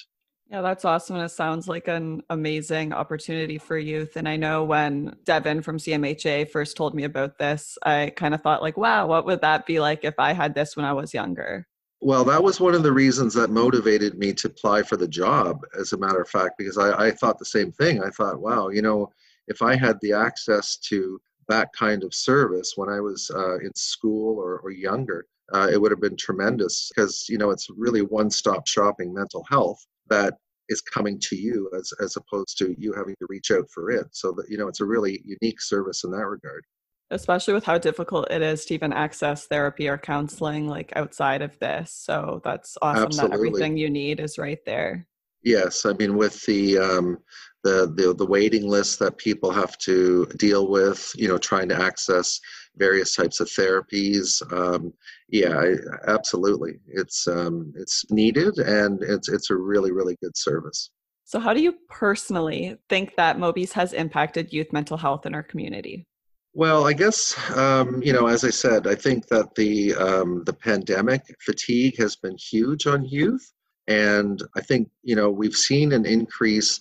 Yeah, 0.52 0.62
that's 0.62 0.84
awesome. 0.84 1.16
And 1.18 1.26
it 1.26 1.30
sounds 1.30 1.68
like 1.68 1.88
an 1.88 2.24
amazing 2.32 2.92
opportunity 2.92 3.60
for 3.60 3.78
youth. 3.78 4.16
And 4.16 4.28
I 4.28 4.36
know 4.36 4.64
when 4.64 5.16
Devin 5.24 5.62
from 5.62 5.78
CMHA 5.78 6.50
first 6.50 6.76
told 6.76 6.96
me 6.96 7.04
about 7.04 7.38
this, 7.38 7.78
I 7.84 8.12
kind 8.16 8.34
of 8.34 8.42
thought, 8.42 8.64
like, 8.64 8.76
wow, 8.76 9.06
what 9.06 9.28
would 9.28 9.42
that 9.42 9.68
be 9.68 9.80
like 9.80 10.04
if 10.04 10.16
I 10.18 10.34
had 10.34 10.56
this 10.56 10.76
when 10.76 10.86
I 10.86 10.94
was 10.94 11.14
younger? 11.14 11.68
Well, 12.02 12.24
that 12.26 12.42
was 12.42 12.60
one 12.60 12.74
of 12.74 12.82
the 12.82 12.92
reasons 12.92 13.36
that 13.36 13.52
motivated 13.52 14.18
me 14.18 14.34
to 14.34 14.48
apply 14.48 14.84
for 14.84 14.98
the 14.98 15.08
job, 15.08 15.62
as 15.80 15.94
a 15.94 15.98
matter 15.98 16.22
of 16.22 16.30
fact, 16.30 16.56
because 16.58 16.80
I, 16.80 17.08
I 17.08 17.12
thought 17.12 17.38
the 17.38 17.46
same 17.46 17.72
thing. 17.72 18.02
I 18.02 18.10
thought, 18.10 18.42
wow, 18.42 18.70
you 18.70 18.82
know, 18.82 19.12
if 19.50 19.62
I 19.62 19.76
had 19.76 20.00
the 20.02 20.14
access 20.14 20.78
to 20.78 21.22
that 21.48 21.70
kind 21.74 22.04
of 22.04 22.14
service 22.14 22.74
when 22.76 22.90
I 22.90 23.02
was 23.02 23.30
uh, 23.36 23.60
in 23.60 23.76
school 23.76 24.40
or, 24.40 24.60
or 24.60 24.72
younger, 24.72 25.28
uh, 25.54 25.68
it 25.72 25.80
would 25.80 25.92
have 25.92 26.02
been 26.02 26.16
tremendous 26.16 26.90
because 26.90 27.28
you 27.28 27.38
know 27.38 27.50
it's 27.50 27.70
really 27.76 28.02
one-stop 28.02 28.68
shopping 28.68 29.12
mental 29.12 29.44
health 29.50 29.84
that 30.10 30.36
is 30.70 30.82
coming 30.82 31.20
to 31.20 31.36
you 31.36 31.70
as 31.78 31.92
as 32.02 32.16
opposed 32.16 32.58
to 32.60 32.76
you 32.78 32.94
having 32.94 33.16
to 33.20 33.26
reach 33.30 33.52
out 33.52 33.66
for 33.74 33.92
it. 33.92 34.08
So 34.12 34.32
that 34.34 34.50
you 34.50 34.58
know 34.58 34.68
it's 34.68 34.82
a 34.82 34.86
really 34.86 35.22
unique 35.26 35.62
service 35.62 36.04
in 36.04 36.12
that 36.12 36.26
regard. 36.26 36.64
Especially 37.12 37.56
with 37.56 37.64
how 37.64 37.80
difficult 37.80 38.30
it 38.30 38.44
is 38.44 38.66
to 38.66 38.76
even 38.76 38.94
access 38.94 39.48
therapy 39.48 39.88
or 39.88 39.98
counseling 39.98 40.68
like 40.68 40.94
outside 40.96 41.42
of 41.42 41.58
this. 41.58 41.92
So 41.92 42.40
that's 42.44 42.78
awesome 42.84 43.06
Absolutely. 43.06 43.30
that 43.30 43.36
everything 43.36 43.78
you 43.78 43.90
need 43.90 44.20
is 44.20 44.38
right 44.38 44.60
there. 44.66 45.08
Yes, 45.44 45.86
I 45.86 45.94
mean 45.94 46.16
with 46.18 46.46
the 46.46 46.78
um, 46.78 47.18
the, 47.64 47.92
the 47.96 48.14
the 48.14 48.26
waiting 48.26 48.68
list 48.68 49.00
that 49.00 49.18
people 49.18 49.52
have 49.52 49.78
to 49.80 50.26
deal 50.38 50.68
with, 50.68 51.12
you 51.16 51.28
know, 51.28 51.38
trying 51.38 51.70
to 51.70 51.82
access 51.82 52.40
various 52.80 53.14
types 53.16 53.40
of 53.40 53.48
therapies. 53.48 54.42
Um, 54.52 54.94
yeah, 55.30 55.76
absolutely, 56.08 56.80
it's 56.88 57.28
um, 57.28 57.74
it's 57.76 58.10
needed 58.10 58.58
and 58.58 59.04
it's 59.04 59.30
it's 59.30 59.50
a 59.52 59.56
really 59.56 59.92
really 59.92 60.18
good 60.24 60.36
service. 60.36 60.90
So, 61.26 61.40
how 61.40 61.54
do 61.54 61.62
you 61.62 61.76
personally 61.90 62.78
think 62.90 63.16
that 63.18 63.38
MOBYSS 63.38 63.74
has 63.74 63.94
impacted 63.94 64.52
youth 64.52 64.74
mental 64.74 64.98
health 64.98 65.28
in 65.28 65.36
our 65.36 65.44
community? 65.44 66.08
Well, 66.54 66.88
I 66.88 66.94
guess 66.94 67.38
um, 67.56 68.02
you 68.02 68.14
know, 68.14 68.26
as 68.26 68.44
I 68.44 68.50
said, 68.50 68.88
I 68.88 68.96
think 68.96 69.28
that 69.28 69.54
the 69.54 69.94
um, 69.96 70.44
the 70.46 70.54
pandemic 70.54 71.22
fatigue 71.46 71.98
has 72.00 72.16
been 72.16 72.38
huge 72.38 72.88
on 72.88 73.06
youth. 73.06 73.52
And 73.90 74.42
I 74.56 74.62
think, 74.62 74.88
you 75.02 75.16
know, 75.16 75.32
we've 75.32 75.56
seen 75.56 75.92
an 75.94 76.06
increase 76.06 76.80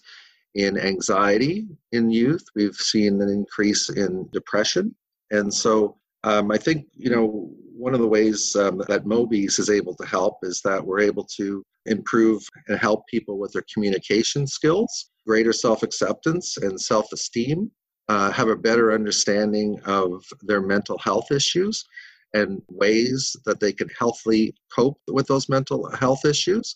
in 0.55 0.79
anxiety 0.79 1.67
in 1.93 2.11
youth, 2.11 2.45
we've 2.55 2.75
seen 2.75 3.21
an 3.23 3.29
increase 3.31 3.89
in 3.89 4.29
depression. 4.31 4.95
And 5.31 5.53
so 5.53 5.97
um, 6.25 6.51
I 6.51 6.59
think, 6.59 6.87
you 6.95 7.11
know, 7.11 7.51
one 7.73 7.95
of 7.95 8.01
the 8.01 8.09
ways 8.09 8.57
um, 8.57 8.79
that 8.89 9.05
MOBYSS 9.05 9.61
is 9.61 9.71
able 9.71 9.95
to 9.95 10.07
help 10.07 10.39
is 10.43 10.61
that 10.63 10.85
we're 10.85 11.01
able 11.01 11.25
to 11.37 11.63
improve 11.87 12.43
and 12.67 12.79
help 12.79 13.07
people 13.07 13.39
with 13.39 13.53
their 13.53 13.65
communication 13.73 14.47
skills, 14.47 15.11
greater 15.27 15.53
self 15.53 15.83
acceptance 15.83 16.57
and 16.57 16.81
self 16.81 17.13
esteem, 17.13 17.71
uh, 18.09 18.33
have 18.33 18.49
a 18.49 18.57
better 18.57 18.93
understanding 18.93 19.81
of 19.85 20.25
their 20.43 20.61
mental 20.61 20.99
health 20.99 21.31
issues 21.31 21.85
and 22.35 22.61
ways 22.69 23.35
that 23.47 23.61
they 23.61 23.73
can 23.73 23.89
healthily 23.99 24.55
cope 24.75 25.01
with 25.09 25.27
those 25.27 25.49
mental 25.49 25.89
health 25.97 26.25
issues. 26.25 26.75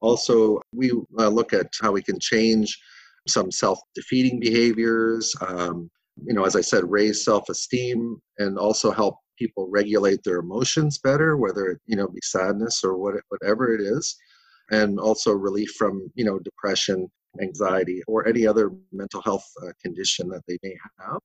Also, 0.00 0.60
we 0.72 0.90
uh, 1.18 1.28
look 1.28 1.52
at 1.52 1.72
how 1.80 1.92
we 1.92 2.02
can 2.02 2.18
change 2.20 2.78
some 3.26 3.50
self-defeating 3.50 4.38
behaviors. 4.38 5.34
Um, 5.40 5.90
you 6.24 6.34
know, 6.34 6.44
as 6.44 6.56
I 6.56 6.60
said, 6.60 6.90
raise 6.90 7.24
self-esteem 7.24 8.20
and 8.38 8.58
also 8.58 8.90
help 8.90 9.16
people 9.38 9.68
regulate 9.70 10.22
their 10.24 10.38
emotions 10.38 10.98
better, 10.98 11.36
whether 11.36 11.66
it 11.66 11.80
you 11.86 11.96
know 11.96 12.08
be 12.08 12.20
sadness 12.22 12.84
or 12.84 12.96
what, 12.96 13.14
whatever 13.28 13.74
it 13.74 13.80
is, 13.80 14.16
and 14.70 14.98
also 14.98 15.32
relief 15.32 15.70
from 15.78 16.10
you 16.14 16.24
know 16.24 16.38
depression, 16.38 17.10
anxiety, 17.40 18.02
or 18.06 18.26
any 18.28 18.46
other 18.46 18.70
mental 18.92 19.22
health 19.22 19.44
uh, 19.62 19.72
condition 19.82 20.28
that 20.28 20.42
they 20.46 20.58
may 20.62 20.74
have. 21.00 21.18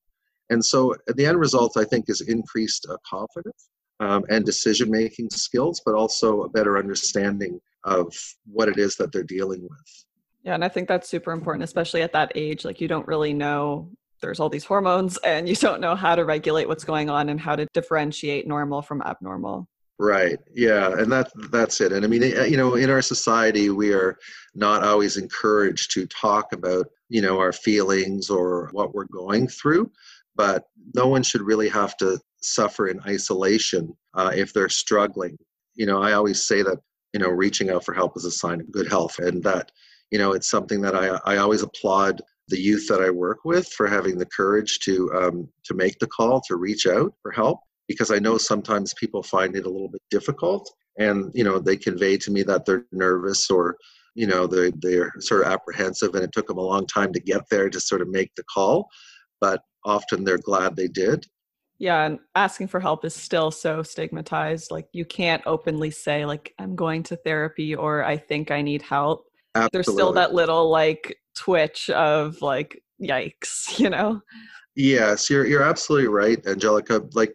And 0.49 0.63
so, 0.63 0.95
the 1.07 1.25
end 1.25 1.39
result, 1.39 1.77
I 1.77 1.83
think, 1.83 2.05
is 2.07 2.21
increased 2.21 2.87
uh, 2.89 2.97
confidence 3.05 3.69
um, 3.99 4.23
and 4.29 4.45
decision 4.45 4.89
making 4.89 5.29
skills, 5.29 5.81
but 5.85 5.95
also 5.95 6.43
a 6.43 6.49
better 6.49 6.77
understanding 6.77 7.59
of 7.83 8.13
what 8.45 8.69
it 8.69 8.77
is 8.77 8.95
that 8.95 9.11
they're 9.11 9.23
dealing 9.23 9.61
with. 9.61 10.05
Yeah, 10.43 10.53
and 10.53 10.63
I 10.63 10.69
think 10.69 10.87
that's 10.87 11.09
super 11.09 11.31
important, 11.31 11.63
especially 11.63 12.01
at 12.01 12.13
that 12.13 12.31
age. 12.35 12.63
Like, 12.63 12.79
you 12.79 12.87
don't 12.87 13.07
really 13.07 13.33
know 13.33 13.89
there's 14.21 14.39
all 14.39 14.49
these 14.49 14.65
hormones 14.65 15.17
and 15.23 15.47
you 15.47 15.55
don't 15.55 15.81
know 15.81 15.95
how 15.95 16.15
to 16.15 16.25
regulate 16.25 16.67
what's 16.67 16.83
going 16.83 17.09
on 17.09 17.29
and 17.29 17.39
how 17.39 17.55
to 17.55 17.67
differentiate 17.73 18.47
normal 18.47 18.81
from 18.81 19.01
abnormal. 19.01 19.67
Right. 19.99 20.37
Yeah, 20.53 20.93
and 20.93 21.11
that 21.11 21.31
that's 21.49 21.81
it. 21.81 21.91
And 21.91 22.05
I 22.05 22.07
mean, 22.07 22.21
eh, 22.23 22.45
you 22.45 22.55
know, 22.55 22.75
in 22.75 22.91
our 22.91 23.01
society, 23.01 23.71
we 23.71 23.93
are 23.93 24.17
not 24.53 24.83
always 24.83 25.17
encouraged 25.17 25.89
to 25.93 26.05
talk 26.05 26.53
about, 26.53 26.85
you 27.09 27.19
know, 27.19 27.39
our 27.39 27.51
feelings 27.51 28.29
or 28.29 28.69
what 28.73 28.93
we're 28.93 29.05
going 29.05 29.47
through. 29.47 29.91
But 30.35 30.65
no 30.93 31.07
one 31.07 31.23
should 31.23 31.41
really 31.41 31.67
have 31.69 31.97
to 31.97 32.19
suffer 32.41 32.89
in 32.89 33.01
isolation 33.07 33.91
uh, 34.13 34.31
if 34.35 34.53
they're 34.53 34.69
struggling. 34.69 35.35
You 35.73 35.87
know, 35.87 35.99
I 35.99 36.13
always 36.13 36.45
say 36.45 36.61
that 36.61 36.77
you 37.13 37.19
know, 37.19 37.29
reaching 37.29 37.69
out 37.69 37.83
for 37.83 37.93
help 37.93 38.15
is 38.15 38.25
a 38.25 38.31
sign 38.31 38.61
of 38.61 38.71
good 38.71 38.87
health, 38.87 39.17
and 39.19 39.43
that 39.43 39.71
you 40.11 40.19
know, 40.19 40.33
it's 40.33 40.49
something 40.49 40.81
that 40.81 40.95
I 40.95 41.19
I 41.25 41.37
always 41.37 41.63
applaud 41.63 42.21
the 42.49 42.59
youth 42.59 42.87
that 42.87 43.01
I 43.01 43.09
work 43.09 43.39
with 43.43 43.67
for 43.69 43.87
having 43.87 44.17
the 44.17 44.25
courage 44.25 44.79
to 44.79 45.11
um, 45.13 45.49
to 45.65 45.73
make 45.73 45.99
the 45.99 46.07
call 46.07 46.41
to 46.47 46.55
reach 46.55 46.87
out 46.87 47.13
for 47.21 47.31
help 47.31 47.59
because 47.87 48.11
I 48.11 48.19
know 48.19 48.37
sometimes 48.37 48.93
people 48.93 49.23
find 49.23 49.55
it 49.55 49.65
a 49.65 49.69
little 49.69 49.89
bit 49.89 50.01
difficult 50.09 50.69
and 50.97 51.31
you 51.33 51.43
know 51.43 51.59
they 51.59 51.77
convey 51.77 52.17
to 52.17 52.31
me 52.31 52.43
that 52.43 52.65
they're 52.65 52.85
nervous 52.91 53.49
or 53.49 53.77
you 54.15 54.27
know 54.27 54.47
they 54.47 54.71
they're 54.77 55.11
sort 55.19 55.41
of 55.41 55.51
apprehensive 55.51 56.15
and 56.15 56.23
it 56.23 56.31
took 56.31 56.47
them 56.47 56.57
a 56.57 56.61
long 56.61 56.85
time 56.87 57.13
to 57.13 57.19
get 57.19 57.43
there 57.49 57.69
to 57.69 57.79
sort 57.79 58.01
of 58.01 58.07
make 58.07 58.31
the 58.35 58.43
call 58.43 58.87
but 59.39 59.61
often 59.85 60.23
they're 60.23 60.39
glad 60.39 60.75
they 60.75 60.87
did. 60.87 61.25
Yeah 61.79 62.05
and 62.05 62.19
asking 62.33 62.67
for 62.67 62.79
help 62.79 63.05
is 63.05 63.13
still 63.13 63.51
so 63.51 63.83
stigmatized 63.83 64.71
like 64.71 64.87
you 64.93 65.05
can't 65.05 65.43
openly 65.45 65.91
say 65.91 66.25
like 66.25 66.53
i'm 66.57 66.75
going 66.75 67.03
to 67.03 67.15
therapy 67.17 67.75
or 67.75 68.03
i 68.03 68.17
think 68.17 68.49
i 68.49 68.63
need 68.63 68.81
help 68.81 69.26
Absolutely. 69.57 69.69
there's 69.73 69.95
still 69.95 70.13
that 70.13 70.33
little 70.33 70.69
like 70.69 71.17
twitch 71.35 71.89
of 71.89 72.41
like 72.41 72.81
yikes 73.01 73.77
you 73.79 73.89
know 73.89 74.21
yes 74.75 75.29
you're 75.29 75.45
you're 75.45 75.63
absolutely 75.63 76.07
right 76.07 76.45
angelica 76.47 77.03
like 77.13 77.33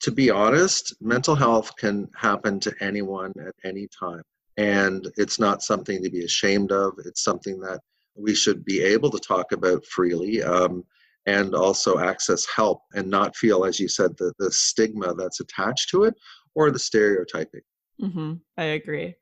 to 0.00 0.10
be 0.10 0.30
honest, 0.30 0.94
mental 1.00 1.34
health 1.34 1.74
can 1.76 2.08
happen 2.14 2.60
to 2.60 2.74
anyone 2.80 3.32
at 3.46 3.54
any 3.64 3.88
time. 3.88 4.22
And 4.56 5.06
it's 5.16 5.38
not 5.38 5.62
something 5.62 6.02
to 6.02 6.10
be 6.10 6.24
ashamed 6.24 6.72
of. 6.72 6.94
It's 7.04 7.22
something 7.22 7.60
that 7.60 7.80
we 8.14 8.34
should 8.34 8.64
be 8.64 8.82
able 8.82 9.10
to 9.10 9.18
talk 9.18 9.52
about 9.52 9.84
freely 9.84 10.42
um, 10.42 10.84
and 11.26 11.54
also 11.54 11.98
access 11.98 12.46
help 12.46 12.80
and 12.94 13.08
not 13.08 13.36
feel, 13.36 13.64
as 13.64 13.78
you 13.80 13.88
said, 13.88 14.16
the, 14.16 14.32
the 14.38 14.50
stigma 14.50 15.14
that's 15.14 15.40
attached 15.40 15.90
to 15.90 16.04
it 16.04 16.14
or 16.54 16.70
the 16.70 16.78
stereotyping. 16.78 17.60
Mm-hmm. 18.00 18.34
I 18.56 18.64
agree. 18.64 19.14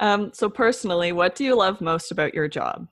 Um, 0.00 0.32
so, 0.32 0.48
personally, 0.48 1.12
what 1.12 1.34
do 1.34 1.44
you 1.44 1.56
love 1.56 1.80
most 1.80 2.10
about 2.10 2.34
your 2.34 2.48
job? 2.48 2.88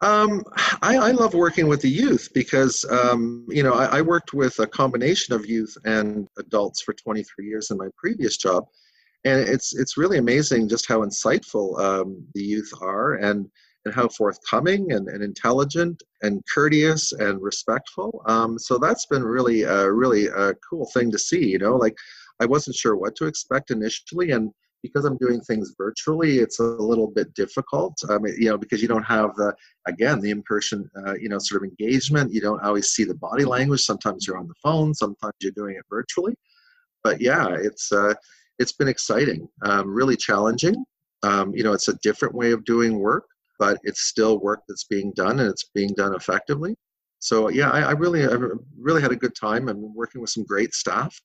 Um, 0.00 0.44
I, 0.82 0.96
I, 0.96 1.10
love 1.12 1.32
working 1.32 1.66
with 1.66 1.80
the 1.80 1.88
youth 1.88 2.28
because, 2.34 2.84
um, 2.90 3.46
you 3.48 3.62
know, 3.62 3.72
I, 3.72 3.98
I, 3.98 4.02
worked 4.02 4.34
with 4.34 4.58
a 4.58 4.66
combination 4.66 5.34
of 5.34 5.46
youth 5.46 5.74
and 5.86 6.28
adults 6.36 6.82
for 6.82 6.92
23 6.92 7.46
years 7.46 7.70
in 7.70 7.78
my 7.78 7.88
previous 7.96 8.36
job. 8.36 8.66
And 9.24 9.40
it's, 9.48 9.74
it's 9.74 9.96
really 9.96 10.18
amazing 10.18 10.68
just 10.68 10.86
how 10.86 11.00
insightful 11.00 11.80
um, 11.80 12.22
the 12.34 12.42
youth 12.42 12.70
are 12.82 13.14
and, 13.14 13.48
and 13.86 13.94
how 13.94 14.08
forthcoming 14.08 14.92
and, 14.92 15.08
and 15.08 15.22
intelligent 15.22 16.02
and 16.22 16.42
courteous 16.52 17.12
and 17.12 17.40
respectful. 17.40 18.22
Um, 18.26 18.58
so 18.58 18.76
that's 18.76 19.06
been 19.06 19.24
really, 19.24 19.62
a, 19.62 19.90
really 19.90 20.26
a 20.26 20.52
cool 20.68 20.86
thing 20.92 21.10
to 21.12 21.18
see, 21.18 21.46
you 21.46 21.58
know, 21.58 21.76
like 21.76 21.96
I 22.40 22.46
wasn't 22.46 22.76
sure 22.76 22.96
what 22.96 23.16
to 23.16 23.26
expect 23.26 23.70
initially. 23.70 24.32
And 24.32 24.50
because 24.84 25.06
I'm 25.06 25.16
doing 25.16 25.40
things 25.40 25.74
virtually, 25.78 26.40
it's 26.40 26.60
a 26.60 26.62
little 26.62 27.08
bit 27.08 27.32
difficult. 27.32 27.94
I 28.10 28.18
mean, 28.18 28.34
you 28.38 28.50
know, 28.50 28.58
because 28.58 28.82
you 28.82 28.88
don't 28.88 29.02
have 29.02 29.34
the 29.34 29.54
again 29.88 30.20
the 30.20 30.30
in-person, 30.30 30.90
uh, 31.06 31.14
you 31.14 31.30
know, 31.30 31.38
sort 31.38 31.62
of 31.62 31.70
engagement. 31.70 32.34
You 32.34 32.42
don't 32.42 32.62
always 32.62 32.88
see 32.88 33.04
the 33.04 33.14
body 33.14 33.46
language. 33.46 33.82
Sometimes 33.82 34.26
you're 34.26 34.36
on 34.36 34.46
the 34.46 34.60
phone. 34.62 34.92
Sometimes 34.92 35.32
you're 35.40 35.52
doing 35.56 35.76
it 35.76 35.84
virtually. 35.88 36.34
But 37.02 37.18
yeah, 37.18 37.48
it's 37.48 37.90
uh, 37.92 38.12
it's 38.58 38.72
been 38.72 38.88
exciting, 38.88 39.48
um, 39.64 39.88
really 39.88 40.16
challenging. 40.16 40.84
Um, 41.22 41.54
you 41.54 41.64
know, 41.64 41.72
it's 41.72 41.88
a 41.88 41.98
different 42.02 42.34
way 42.34 42.52
of 42.52 42.66
doing 42.66 42.98
work, 42.98 43.24
but 43.58 43.78
it's 43.84 44.02
still 44.02 44.38
work 44.38 44.60
that's 44.68 44.84
being 44.84 45.12
done 45.16 45.40
and 45.40 45.48
it's 45.48 45.70
being 45.74 45.94
done 45.96 46.14
effectively. 46.14 46.76
So 47.20 47.48
yeah, 47.48 47.70
I, 47.70 47.80
I 47.80 47.92
really, 47.92 48.22
I 48.26 48.36
really 48.78 49.00
had 49.00 49.12
a 49.12 49.16
good 49.16 49.34
time. 49.34 49.70
I'm 49.70 49.94
working 49.94 50.20
with 50.20 50.28
some 50.28 50.44
great 50.44 50.74
staff. 50.74 51.18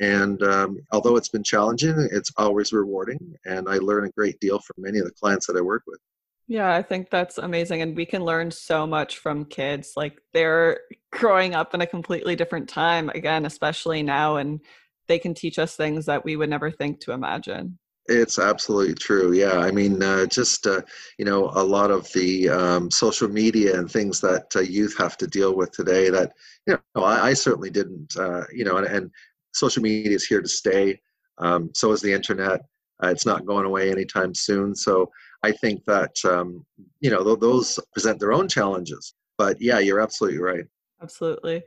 And 0.00 0.42
um, 0.42 0.78
although 0.92 1.16
it's 1.16 1.28
been 1.28 1.44
challenging, 1.44 2.08
it's 2.10 2.32
always 2.36 2.72
rewarding. 2.72 3.34
And 3.44 3.68
I 3.68 3.76
learn 3.76 4.06
a 4.06 4.10
great 4.10 4.40
deal 4.40 4.58
from 4.58 4.82
many 4.82 4.98
of 4.98 5.04
the 5.04 5.12
clients 5.12 5.46
that 5.46 5.56
I 5.56 5.60
work 5.60 5.84
with. 5.86 6.00
Yeah, 6.46 6.74
I 6.74 6.82
think 6.82 7.08
that's 7.10 7.38
amazing. 7.38 7.80
And 7.80 7.96
we 7.96 8.04
can 8.04 8.22
learn 8.22 8.50
so 8.50 8.86
much 8.86 9.18
from 9.18 9.46
kids. 9.46 9.92
Like 9.96 10.20
they're 10.34 10.80
growing 11.10 11.54
up 11.54 11.74
in 11.74 11.80
a 11.80 11.86
completely 11.86 12.36
different 12.36 12.68
time, 12.68 13.08
again, 13.10 13.46
especially 13.46 14.02
now. 14.02 14.36
And 14.36 14.60
they 15.08 15.18
can 15.18 15.34
teach 15.34 15.58
us 15.58 15.76
things 15.76 16.06
that 16.06 16.24
we 16.24 16.36
would 16.36 16.50
never 16.50 16.70
think 16.70 17.00
to 17.00 17.12
imagine. 17.12 17.78
It's 18.06 18.38
absolutely 18.38 18.94
true. 18.94 19.32
Yeah, 19.32 19.58
I 19.58 19.70
mean, 19.70 20.02
uh, 20.02 20.26
just 20.26 20.66
uh, 20.66 20.82
you 21.18 21.24
know, 21.24 21.50
a 21.54 21.64
lot 21.64 21.90
of 21.90 22.12
the 22.12 22.50
um, 22.50 22.90
social 22.90 23.28
media 23.28 23.78
and 23.78 23.90
things 23.90 24.20
that 24.20 24.54
uh, 24.54 24.60
youth 24.60 24.94
have 24.98 25.16
to 25.18 25.26
deal 25.26 25.56
with 25.56 25.72
today. 25.72 26.10
That 26.10 26.32
you 26.66 26.78
know, 26.94 27.02
I, 27.02 27.28
I 27.28 27.32
certainly 27.32 27.70
didn't. 27.70 28.14
Uh, 28.18 28.44
you 28.52 28.64
know, 28.66 28.76
and, 28.76 28.86
and, 28.86 29.10
social 29.54 29.82
media 29.82 30.14
is 30.14 30.26
here 30.26 30.42
to 30.42 30.48
stay. 30.48 31.00
Um, 31.38 31.70
so 31.74 31.92
is 31.92 32.00
the 32.00 32.12
internet. 32.12 32.60
Uh, 33.02 33.08
it's 33.08 33.26
not 33.26 33.46
going 33.46 33.66
away 33.66 33.90
anytime 33.90 34.34
soon. 34.34 34.74
So 34.74 35.10
I 35.42 35.52
think 35.52 35.84
that 35.86 36.14
um, 36.24 36.64
you 37.00 37.10
know 37.10 37.24
th- 37.24 37.40
those 37.40 37.78
present 37.92 38.20
their 38.20 38.32
own 38.32 38.48
challenges. 38.48 39.14
But 39.36 39.60
yeah, 39.60 39.78
you're 39.78 40.00
absolutely 40.00 40.38
right. 40.38 40.64
Absolutely. 41.02 41.62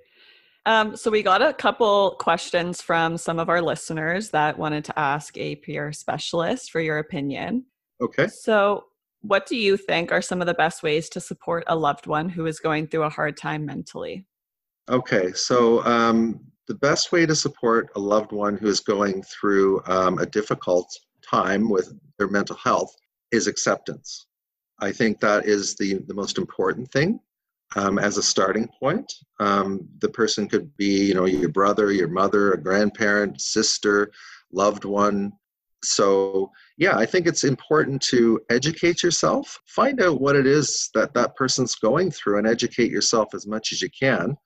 Um, 0.65 0.95
so 0.97 1.10
we 1.10 1.23
got 1.23 1.41
a 1.41 1.54
couple 1.54 2.15
questions 2.19 2.82
from 2.82 3.17
some 3.17 3.39
of 3.39 3.50
our 3.50 3.62
listeners 3.62 4.32
that 4.32 4.58
wanted 4.58 4.84
to 4.86 5.00
ask 5.00 5.38
a 5.38 5.56
peer 5.56 5.93
specialist 5.93 6.71
for 6.71 6.82
your 6.82 6.97
opinion. 6.97 7.65
Okay. 8.02 8.28
So 8.28 8.86
what 9.21 9.45
do 9.45 9.56
you 9.56 9.78
think 9.78 10.12
are 10.12 10.21
some 10.21 10.41
of 10.41 10.47
the 10.47 10.54
best 10.54 10.84
ways 10.84 11.10
to 11.10 11.19
support 11.19 11.63
a 11.67 11.76
loved 11.76 12.08
one 12.08 12.30
who 12.30 12.45
is 12.45 12.60
going 12.60 12.88
through 12.88 13.04
a 13.04 13.10
hard 13.10 13.38
time 13.38 13.65
mentally? 13.65 14.26
Okay, 14.89 15.34
so 15.34 15.84
um, 15.86 16.39
the 16.67 16.75
best 16.75 17.12
way 17.12 17.25
to 17.25 17.36
support 17.36 17.89
a 17.95 17.99
loved 17.99 18.32
one 18.32 18.58
who 18.58 18.67
is 18.67 18.80
going 18.80 19.23
through 19.23 19.82
um, 19.88 20.19
a 20.19 20.25
difficult 20.25 20.88
time 21.30 21.69
with 21.69 21.93
their 22.17 22.27
mental 22.27 22.58
health 22.58 22.93
is 23.32 23.47
acceptance. 23.47 24.27
I 24.80 24.91
think 24.91 25.19
that 25.19 25.45
is 25.45 25.75
the, 25.75 25.95
the 26.08 26.13
most 26.13 26.38
important 26.38 26.91
thing 26.91 27.19
um, 27.75 27.97
as 27.97 28.17
a 28.17 28.23
starting 28.23 28.69
point. 28.80 29.12
Um, 29.39 29.88
the 29.99 30.10
person 30.10 30.47
could 30.47 30.75
be, 30.77 31.08
you 31.08 31.13
know, 31.13 31.25
your 31.25 31.49
brother, 31.49 31.91
your 31.91 32.10
mother, 32.10 32.53
a 32.53 32.62
grandparent, 32.62 33.41
sister, 33.41 34.12
loved 34.51 34.86
one. 34.86 35.34
So, 35.84 36.51
yeah, 36.77 36.97
I 36.97 37.06
think 37.06 37.27
it's 37.27 37.43
important 37.43 38.01
to 38.03 38.41
educate 38.49 39.03
yourself, 39.03 39.60
find 39.67 40.01
out 40.01 40.21
what 40.21 40.36
it 40.36 40.47
is 40.47 40.89
that 40.95 41.13
that 41.13 41.36
person's 41.36 41.75
going 41.75 42.12
through, 42.12 42.39
and 42.39 42.47
educate 42.47 42.91
yourself 42.91 43.30
as 43.34 43.45
much 43.45 43.71
as 43.71 43.82
you 43.82 43.89
can. 43.89 44.38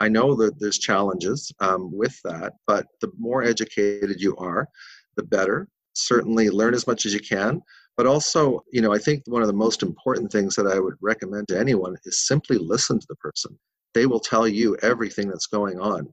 I 0.00 0.08
know 0.08 0.34
that 0.36 0.58
there's 0.60 0.78
challenges 0.78 1.50
um, 1.60 1.90
with 1.92 2.18
that, 2.24 2.54
but 2.66 2.86
the 3.00 3.10
more 3.18 3.42
educated 3.42 4.20
you 4.20 4.36
are, 4.36 4.68
the 5.16 5.22
better. 5.22 5.68
Certainly 5.94 6.50
learn 6.50 6.74
as 6.74 6.86
much 6.86 7.06
as 7.06 7.14
you 7.14 7.20
can, 7.20 7.62
but 7.96 8.06
also, 8.06 8.60
you 8.70 8.82
know, 8.82 8.92
I 8.92 8.98
think 8.98 9.22
one 9.26 9.40
of 9.40 9.48
the 9.48 9.54
most 9.54 9.82
important 9.82 10.30
things 10.30 10.54
that 10.56 10.66
I 10.66 10.78
would 10.78 10.96
recommend 11.00 11.48
to 11.48 11.58
anyone 11.58 11.96
is 12.04 12.26
simply 12.26 12.58
listen 12.58 12.98
to 12.98 13.06
the 13.08 13.16
person. 13.16 13.58
They 13.94 14.04
will 14.04 14.20
tell 14.20 14.46
you 14.46 14.76
everything 14.82 15.28
that's 15.28 15.46
going 15.46 15.80
on. 15.80 16.12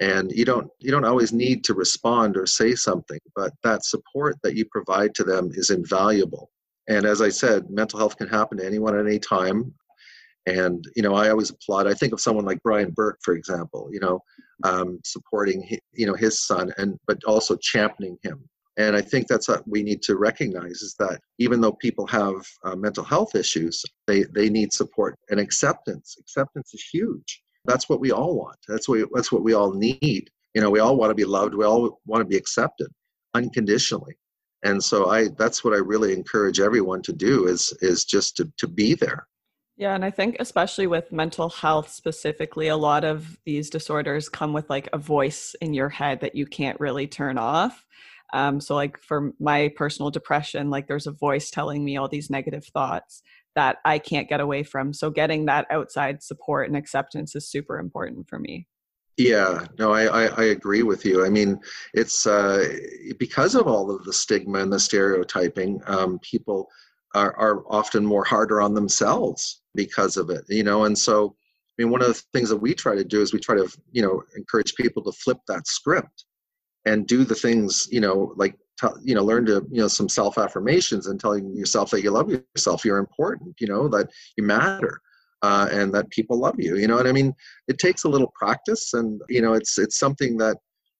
And 0.00 0.30
you 0.30 0.44
don't 0.44 0.70
you 0.78 0.92
don't 0.92 1.04
always 1.04 1.32
need 1.32 1.64
to 1.64 1.74
respond 1.74 2.36
or 2.36 2.46
say 2.46 2.74
something, 2.76 3.18
but 3.34 3.52
that 3.64 3.84
support 3.84 4.36
that 4.42 4.54
you 4.54 4.64
provide 4.66 5.14
to 5.16 5.24
them 5.24 5.50
is 5.52 5.70
invaluable. 5.70 6.50
And 6.88 7.04
as 7.04 7.20
I 7.20 7.28
said, 7.28 7.68
mental 7.68 7.98
health 7.98 8.16
can 8.16 8.28
happen 8.28 8.58
to 8.58 8.66
anyone 8.66 8.96
at 8.96 9.04
any 9.04 9.18
time. 9.18 9.74
And 10.48 10.84
you 10.96 11.02
know, 11.02 11.14
I 11.14 11.30
always 11.30 11.50
applaud. 11.50 11.86
I 11.86 11.94
think 11.94 12.12
of 12.12 12.20
someone 12.20 12.44
like 12.44 12.62
Brian 12.62 12.90
Burke, 12.90 13.18
for 13.22 13.34
example. 13.34 13.88
You 13.92 14.00
know, 14.00 14.20
um, 14.64 15.00
supporting 15.04 15.68
you 15.92 16.06
know 16.06 16.14
his 16.14 16.46
son, 16.46 16.72
and 16.78 16.98
but 17.06 17.22
also 17.24 17.56
championing 17.56 18.18
him. 18.22 18.48
And 18.76 18.94
I 18.94 19.00
think 19.00 19.26
that's 19.26 19.48
what 19.48 19.66
we 19.66 19.82
need 19.82 20.02
to 20.02 20.16
recognize 20.16 20.82
is 20.82 20.94
that 21.00 21.20
even 21.38 21.60
though 21.60 21.72
people 21.72 22.06
have 22.06 22.46
uh, 22.64 22.76
mental 22.76 23.04
health 23.04 23.34
issues, 23.34 23.82
they 24.06 24.22
they 24.34 24.48
need 24.48 24.72
support 24.72 25.18
and 25.30 25.40
acceptance. 25.40 26.16
Acceptance 26.18 26.72
is 26.74 26.84
huge. 26.92 27.42
That's 27.64 27.88
what 27.88 28.00
we 28.00 28.12
all 28.12 28.36
want. 28.36 28.56
That's 28.68 28.88
what 28.88 29.08
that's 29.12 29.32
what 29.32 29.42
we 29.42 29.54
all 29.54 29.72
need. 29.72 30.30
You 30.54 30.62
know, 30.62 30.70
we 30.70 30.80
all 30.80 30.96
want 30.96 31.10
to 31.10 31.14
be 31.14 31.24
loved. 31.24 31.54
We 31.54 31.64
all 31.64 32.00
want 32.06 32.20
to 32.20 32.24
be 32.24 32.36
accepted 32.36 32.88
unconditionally. 33.34 34.16
And 34.64 34.82
so 34.82 35.08
I 35.10 35.28
that's 35.36 35.64
what 35.64 35.74
I 35.74 35.78
really 35.78 36.12
encourage 36.12 36.60
everyone 36.60 37.02
to 37.02 37.12
do 37.12 37.46
is 37.46 37.76
is 37.80 38.04
just 38.04 38.36
to 38.36 38.52
to 38.58 38.66
be 38.66 38.94
there 38.94 39.26
yeah, 39.78 39.94
and 39.94 40.04
I 40.04 40.10
think 40.10 40.36
especially 40.40 40.88
with 40.88 41.12
mental 41.12 41.48
health 41.48 41.90
specifically, 41.90 42.66
a 42.66 42.76
lot 42.76 43.04
of 43.04 43.38
these 43.46 43.70
disorders 43.70 44.28
come 44.28 44.52
with 44.52 44.68
like 44.68 44.88
a 44.92 44.98
voice 44.98 45.54
in 45.60 45.72
your 45.72 45.88
head 45.88 46.20
that 46.20 46.34
you 46.34 46.46
can't 46.46 46.78
really 46.80 47.06
turn 47.06 47.38
off. 47.38 47.86
Um, 48.32 48.60
so, 48.60 48.74
like 48.74 49.00
for 49.00 49.32
my 49.38 49.72
personal 49.76 50.10
depression, 50.10 50.68
like 50.68 50.88
there's 50.88 51.06
a 51.06 51.12
voice 51.12 51.50
telling 51.50 51.84
me 51.84 51.96
all 51.96 52.08
these 52.08 52.28
negative 52.28 52.66
thoughts 52.66 53.22
that 53.54 53.78
I 53.84 53.98
can't 53.98 54.28
get 54.28 54.40
away 54.40 54.64
from. 54.64 54.92
So 54.92 55.10
getting 55.10 55.46
that 55.46 55.66
outside 55.70 56.22
support 56.22 56.68
and 56.68 56.76
acceptance 56.76 57.34
is 57.34 57.48
super 57.48 57.78
important 57.78 58.28
for 58.28 58.38
me. 58.38 58.66
Yeah, 59.16 59.66
no, 59.78 59.92
I, 59.92 60.04
I, 60.06 60.26
I, 60.26 60.44
agree 60.44 60.84
with 60.84 61.04
you. 61.04 61.26
I 61.26 61.28
mean, 61.28 61.58
it's 61.92 62.24
uh, 62.24 62.64
because 63.18 63.56
of 63.56 63.66
all 63.66 63.90
of 63.90 64.04
the 64.04 64.12
stigma 64.12 64.60
and 64.60 64.72
the 64.72 64.78
stereotyping, 64.78 65.80
um, 65.86 66.20
people 66.20 66.68
are, 67.16 67.36
are 67.36 67.64
often 67.68 68.06
more 68.06 68.22
harder 68.22 68.60
on 68.60 68.74
themselves 68.74 69.57
because 69.78 70.16
of 70.16 70.28
it, 70.28 70.44
you 70.48 70.64
know. 70.64 70.84
And 70.86 70.98
so, 70.98 71.36
I 71.70 71.82
mean, 71.82 71.90
one 71.92 72.02
of 72.02 72.08
the 72.08 72.22
things 72.32 72.48
that 72.48 72.56
we 72.56 72.74
try 72.74 72.96
to 72.96 73.04
do 73.04 73.22
is 73.22 73.32
we 73.32 73.38
try 73.38 73.54
to, 73.54 73.68
you 73.92 74.02
know, 74.02 74.22
encourage 74.36 74.74
people 74.74 75.04
to 75.04 75.12
flip 75.12 75.38
that 75.46 75.68
script 75.68 76.24
and 76.84 77.06
do 77.06 77.24
the 77.24 77.36
things, 77.36 77.86
you 77.92 78.00
know, 78.00 78.32
like, 78.36 78.56
you 79.04 79.14
know, 79.14 79.24
learn 79.24 79.46
to, 79.46 79.64
you 79.70 79.80
know, 79.80 79.86
some 79.86 80.08
self 80.08 80.36
affirmations 80.36 81.06
and 81.06 81.20
telling 81.20 81.56
yourself 81.56 81.90
that 81.90 82.02
you 82.02 82.10
love 82.10 82.28
yourself, 82.28 82.84
you're 82.84 82.98
important, 82.98 83.54
you 83.60 83.68
know, 83.68 83.86
that 83.88 84.08
you 84.36 84.42
matter 84.42 85.00
uh, 85.42 85.68
and 85.70 85.94
that 85.94 86.10
people 86.10 86.38
love 86.38 86.56
you. 86.58 86.76
You 86.76 86.88
know, 86.88 86.98
and 86.98 87.08
I 87.08 87.12
mean, 87.12 87.32
it 87.68 87.78
takes 87.78 88.02
a 88.02 88.08
little 88.08 88.32
practice, 88.34 88.94
and 88.94 89.20
you 89.28 89.40
know, 89.40 89.52
it's 89.52 89.78
it's 89.78 89.98
something 89.98 90.36
that, 90.38 90.56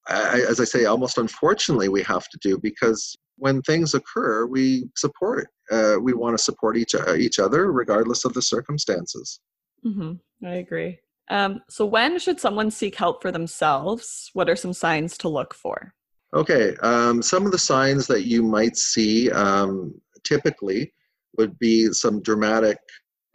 I, 0.08 0.40
as 0.48 0.60
I 0.60 0.64
say, 0.64 0.84
almost 0.84 1.18
unfortunately, 1.18 1.88
we 1.88 2.02
have 2.02 2.28
to 2.28 2.38
do 2.40 2.58
because 2.58 3.16
when 3.38 3.62
things 3.62 3.94
occur, 3.94 4.46
we 4.46 4.88
support. 4.96 5.48
Uh, 5.70 5.96
we 6.00 6.12
want 6.12 6.36
to 6.36 6.42
support 6.42 6.76
each 6.76 6.94
uh, 6.94 7.14
each 7.14 7.38
other 7.38 7.72
regardless 7.72 8.24
of 8.24 8.34
the 8.34 8.42
circumstances. 8.42 9.40
Mm-hmm. 9.84 10.46
I 10.46 10.54
agree. 10.56 10.98
Um, 11.30 11.60
so, 11.68 11.84
when 11.84 12.18
should 12.18 12.40
someone 12.40 12.70
seek 12.70 12.96
help 12.96 13.22
for 13.22 13.30
themselves? 13.30 14.30
What 14.32 14.48
are 14.48 14.56
some 14.56 14.72
signs 14.72 15.18
to 15.18 15.28
look 15.28 15.54
for? 15.54 15.94
Okay, 16.34 16.74
um, 16.82 17.22
some 17.22 17.46
of 17.46 17.52
the 17.52 17.58
signs 17.58 18.06
that 18.06 18.24
you 18.24 18.42
might 18.42 18.76
see 18.76 19.30
um, 19.30 19.94
typically 20.24 20.92
would 21.36 21.58
be 21.58 21.92
some 21.92 22.22
dramatic 22.22 22.78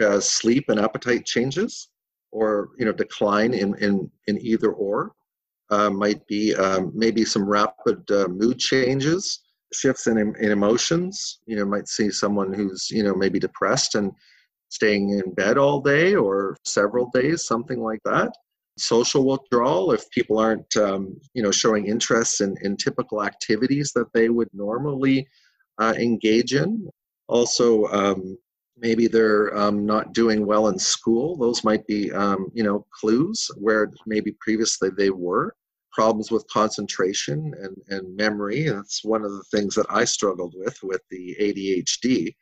uh, 0.02 0.20
sleep 0.20 0.66
and 0.70 0.80
appetite 0.80 1.26
changes 1.26 1.90
or 2.32 2.70
you 2.78 2.86
know 2.86 2.92
decline 2.92 3.54
in 3.54 3.76
in, 3.76 4.10
in 4.28 4.40
either 4.42 4.72
or 4.72 5.14
uh, 5.70 5.90
might 5.90 6.26
be 6.28 6.54
um, 6.56 6.92
maybe 6.94 7.24
some 7.24 7.48
rapid 7.48 8.10
uh, 8.12 8.28
mood 8.28 8.60
changes 8.60 9.40
shifts 9.76 10.08
in, 10.08 10.18
in 10.18 10.52
emotions. 10.52 11.40
You 11.46 11.58
know 11.58 11.66
might 11.66 11.88
see 11.88 12.10
someone 12.10 12.54
who's 12.54 12.90
you 12.92 13.04
know 13.04 13.16
maybe 13.16 13.40
depressed 13.40 13.96
and 13.96 14.12
staying 14.70 15.12
in 15.12 15.34
bed 15.36 15.58
all 15.58 15.80
day 15.80 16.16
or 16.16 16.58
several 16.66 17.10
days 17.14 17.46
something 17.46 17.82
like 17.82 18.02
that. 18.06 18.32
Social 18.78 19.24
withdrawal 19.26 19.92
if 19.92 20.10
people 20.10 20.40
aren't 20.40 20.76
um, 20.78 21.20
you 21.34 21.44
know 21.44 21.52
showing 21.52 21.88
interest 21.88 22.42
in, 22.42 22.56
in 22.62 22.78
typical 22.78 23.24
activities 23.24 23.92
that 23.96 24.12
they 24.14 24.30
would 24.30 24.50
normally 24.54 25.28
uh, 25.80 25.94
engage 25.98 26.54
in. 26.54 26.88
Also 27.28 27.86
um, 27.88 28.38
maybe 28.78 29.08
they're 29.08 29.56
um, 29.58 29.86
not 29.86 30.14
doing 30.14 30.46
well 30.46 30.68
in 30.68 30.80
school. 30.80 31.38
Those 31.38 31.64
might 31.64 31.86
be 31.88 32.12
um, 32.12 32.50
you 32.54 32.64
know 32.64 32.86
clues 33.00 33.50
where 33.58 33.92
maybe 34.06 34.36
previously 34.40 34.90
they 34.90 35.12
were 35.12 35.56
problems 35.94 36.32
with 36.32 36.48
concentration 36.52 37.54
and, 37.62 37.76
and 37.90 38.16
memory. 38.16 38.70
That's 38.70 39.04
one 39.04 39.24
of 39.24 39.32
the 39.32 39.44
things 39.52 39.76
that 39.76 39.86
i 39.90 40.04
struggled 40.06 40.54
with 40.58 40.78
with 40.84 41.02
the 41.10 41.36
adhd 41.40 42.36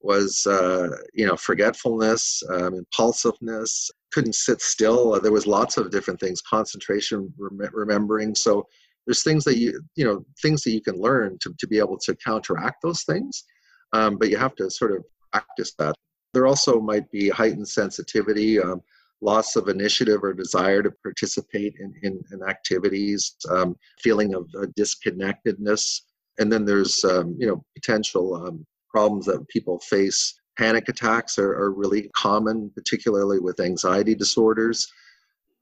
was 0.00 0.46
uh, 0.46 0.88
you 1.12 1.26
know 1.26 1.36
forgetfulness 1.36 2.42
um, 2.50 2.74
impulsiveness 2.74 3.90
couldn't 4.12 4.34
sit 4.34 4.60
still. 4.62 5.20
There 5.20 5.32
was 5.32 5.46
lots 5.46 5.76
of 5.76 5.90
different 5.90 6.20
things 6.20 6.40
concentration 6.42 7.32
rem- 7.36 7.70
remembering. 7.72 8.34
So 8.34 8.66
there's 9.06 9.24
things 9.24 9.44
that 9.44 9.58
you 9.58 9.80
you 9.96 10.04
know 10.04 10.24
things 10.40 10.62
that 10.62 10.70
you 10.70 10.80
can 10.80 11.00
learn 11.00 11.38
to, 11.40 11.54
to 11.58 11.66
be 11.66 11.78
able 11.78 11.98
to 11.98 12.14
counteract 12.16 12.82
those 12.82 13.02
things 13.02 13.44
um, 13.92 14.16
but 14.18 14.30
you 14.30 14.36
have 14.36 14.54
to 14.56 14.70
sort 14.70 14.92
of 14.92 15.04
practice 15.32 15.74
that. 15.78 15.94
There 16.34 16.46
also 16.46 16.78
might 16.78 17.10
be 17.10 17.30
heightened 17.30 17.68
sensitivity, 17.68 18.60
um, 18.60 18.82
loss 19.20 19.56
of 19.56 19.68
initiative 19.68 20.22
or 20.22 20.32
desire 20.32 20.82
to 20.82 20.92
participate 21.02 21.74
in, 21.80 21.92
in, 22.02 22.20
in 22.32 22.42
activities, 22.48 23.34
um, 23.50 23.76
feeling 24.00 24.34
of 24.34 24.48
uh, 24.60 24.66
disconnectedness. 24.76 26.02
And 26.38 26.52
then 26.52 26.64
there's, 26.64 27.04
um, 27.04 27.36
you 27.38 27.46
know, 27.46 27.62
potential 27.74 28.34
um, 28.34 28.64
problems 28.90 29.26
that 29.26 29.46
people 29.48 29.80
face. 29.80 30.34
Panic 30.56 30.88
attacks 30.88 31.38
are, 31.38 31.52
are 31.52 31.72
really 31.72 32.10
common, 32.16 32.70
particularly 32.74 33.38
with 33.38 33.60
anxiety 33.60 34.14
disorders 34.14 34.88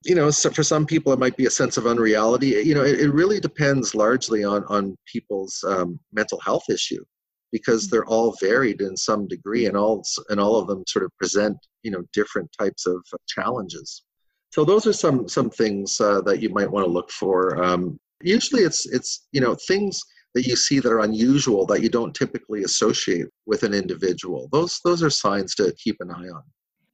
you 0.04 0.14
know 0.14 0.30
so 0.30 0.50
for 0.50 0.62
some 0.62 0.86
people 0.86 1.12
it 1.12 1.18
might 1.18 1.36
be 1.36 1.46
a 1.46 1.50
sense 1.50 1.76
of 1.76 1.86
unreality 1.86 2.48
you 2.48 2.74
know 2.74 2.82
it, 2.82 3.00
it 3.00 3.10
really 3.10 3.40
depends 3.40 3.94
largely 3.94 4.44
on 4.44 4.64
on 4.64 4.96
people's 5.06 5.64
um, 5.66 5.98
mental 6.12 6.38
health 6.40 6.64
issue 6.70 7.04
because 7.52 7.88
they're 7.88 8.06
all 8.06 8.36
varied 8.40 8.80
in 8.80 8.96
some 8.96 9.26
degree 9.26 9.66
and 9.66 9.76
all 9.76 10.04
and 10.30 10.40
all 10.40 10.56
of 10.56 10.66
them 10.66 10.84
sort 10.86 11.04
of 11.04 11.16
present 11.18 11.56
you 11.82 11.90
know 11.90 12.02
different 12.12 12.50
types 12.58 12.86
of 12.86 13.04
challenges 13.28 14.04
so 14.52 14.64
those 14.64 14.86
are 14.86 14.92
some 14.92 15.28
some 15.28 15.50
things 15.50 16.00
uh, 16.00 16.20
that 16.22 16.40
you 16.40 16.48
might 16.50 16.70
want 16.70 16.84
to 16.84 16.90
look 16.90 17.10
for 17.10 17.62
um, 17.62 17.98
usually 18.22 18.62
it's 18.62 18.86
it's 18.86 19.26
you 19.32 19.40
know 19.40 19.56
things 19.66 20.00
that 20.34 20.46
you 20.46 20.56
see 20.56 20.80
that 20.80 20.92
are 20.92 21.00
unusual 21.00 21.64
that 21.66 21.82
you 21.82 21.88
don't 21.88 22.14
typically 22.14 22.64
associate 22.64 23.26
with 23.46 23.62
an 23.62 23.74
individual 23.74 24.48
those 24.52 24.80
those 24.84 25.02
are 25.02 25.10
signs 25.10 25.54
to 25.54 25.74
keep 25.78 25.96
an 26.00 26.10
eye 26.10 26.28
on 26.28 26.42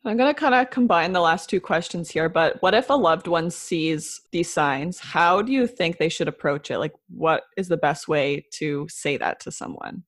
I'm 0.05 0.17
going 0.17 0.35
to 0.35 0.39
kind 0.39 0.55
of 0.55 0.71
combine 0.71 1.13
the 1.13 1.21
last 1.21 1.49
two 1.49 1.61
questions 1.61 2.11
here, 2.11 2.29
but 2.29 2.61
what 2.61 2.75
if 2.75 2.91
a 2.91 2.95
loved 2.95 3.29
one 3.29 3.53
sees 3.53 4.21
these 4.33 4.53
signs? 4.53 4.99
How 4.99 5.43
do 5.43 5.53
you 5.53 5.69
think 5.69 5.99
they 5.99 6.09
should 6.09 6.27
approach 6.27 6.73
it? 6.73 6.79
Like, 6.79 6.93
what 7.09 7.45
is 7.57 7.69
the 7.69 7.77
best 7.77 8.09
way 8.09 8.45
to 8.55 8.89
say 8.91 9.17
that 9.17 9.39
to 9.41 9.53
someone? 9.53 10.03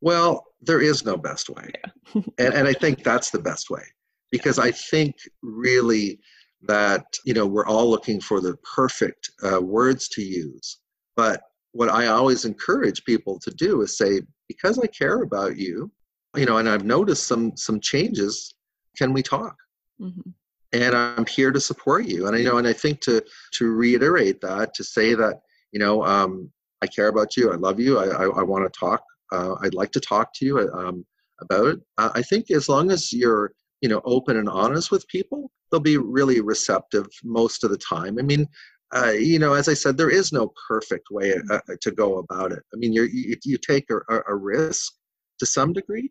Well, 0.00 0.46
there 0.62 0.80
is 0.80 1.04
no 1.04 1.16
best 1.16 1.48
way. 1.48 1.70
Yeah. 1.74 2.22
and, 2.38 2.54
and 2.54 2.68
I 2.68 2.72
think 2.72 3.02
that's 3.02 3.30
the 3.30 3.38
best 3.38 3.70
way 3.70 3.82
because 4.30 4.58
I 4.58 4.70
think 4.70 5.16
really 5.42 6.20
that, 6.62 7.04
you 7.24 7.34
know, 7.34 7.46
we're 7.46 7.66
all 7.66 7.88
looking 7.88 8.20
for 8.20 8.40
the 8.40 8.56
perfect 8.58 9.30
uh, 9.42 9.60
words 9.60 10.08
to 10.08 10.22
use. 10.22 10.78
But 11.16 11.42
what 11.72 11.88
I 11.88 12.06
always 12.06 12.44
encourage 12.44 13.04
people 13.04 13.38
to 13.40 13.50
do 13.50 13.82
is 13.82 13.96
say, 13.96 14.22
because 14.48 14.78
I 14.78 14.86
care 14.86 15.22
about 15.22 15.56
you, 15.56 15.90
you 16.36 16.46
know, 16.46 16.58
and 16.58 16.68
I've 16.68 16.84
noticed 16.84 17.26
some 17.26 17.56
some 17.56 17.80
changes, 17.80 18.54
can 18.96 19.12
we 19.12 19.22
talk? 19.22 19.56
Mm-hmm. 20.00 20.30
And 20.72 20.94
I'm 20.94 21.26
here 21.26 21.50
to 21.50 21.60
support 21.60 22.06
you. 22.06 22.26
And 22.26 22.36
I 22.36 22.40
you 22.40 22.44
know, 22.44 22.58
and 22.58 22.66
I 22.66 22.72
think 22.72 23.00
to 23.02 23.22
to 23.54 23.70
reiterate 23.70 24.40
that, 24.40 24.74
to 24.74 24.84
say 24.84 25.14
that, 25.14 25.40
you 25.72 25.80
know, 25.80 26.04
um, 26.04 26.50
I 26.82 26.86
care 26.86 27.08
about 27.08 27.36
you, 27.36 27.52
I 27.52 27.56
love 27.56 27.80
you, 27.80 27.98
I, 27.98 28.06
I, 28.06 28.24
I 28.40 28.42
want 28.42 28.72
to 28.72 28.78
talk 28.78 29.02
uh, 29.32 29.54
I'd 29.62 29.74
like 29.74 29.92
to 29.92 30.00
talk 30.00 30.32
to 30.34 30.44
you 30.44 30.70
um, 30.72 31.04
about 31.40 31.66
it. 31.66 31.80
Uh, 31.98 32.10
I 32.14 32.22
think 32.22 32.50
as 32.50 32.68
long 32.68 32.90
as 32.90 33.12
you're 33.12 33.52
you 33.80 33.88
know 33.88 34.00
open 34.04 34.36
and 34.36 34.48
honest 34.48 34.90
with 34.90 35.06
people, 35.08 35.50
they'll 35.70 35.80
be 35.80 35.96
really 35.96 36.40
receptive 36.40 37.06
most 37.24 37.64
of 37.64 37.70
the 37.70 37.78
time. 37.78 38.18
I 38.18 38.22
mean, 38.22 38.46
uh, 38.94 39.12
you 39.12 39.38
know, 39.38 39.54
as 39.54 39.68
I 39.68 39.74
said, 39.74 39.96
there 39.96 40.10
is 40.10 40.32
no 40.32 40.52
perfect 40.68 41.08
way 41.10 41.34
uh, 41.50 41.54
uh, 41.54 41.76
to 41.80 41.90
go 41.90 42.18
about 42.18 42.52
it. 42.52 42.62
I 42.74 42.76
mean, 42.76 42.92
you 42.92 43.08
you 43.44 43.56
take 43.58 43.86
a, 43.90 44.22
a 44.28 44.34
risk 44.34 44.92
to 45.38 45.46
some 45.46 45.72
degree, 45.72 46.10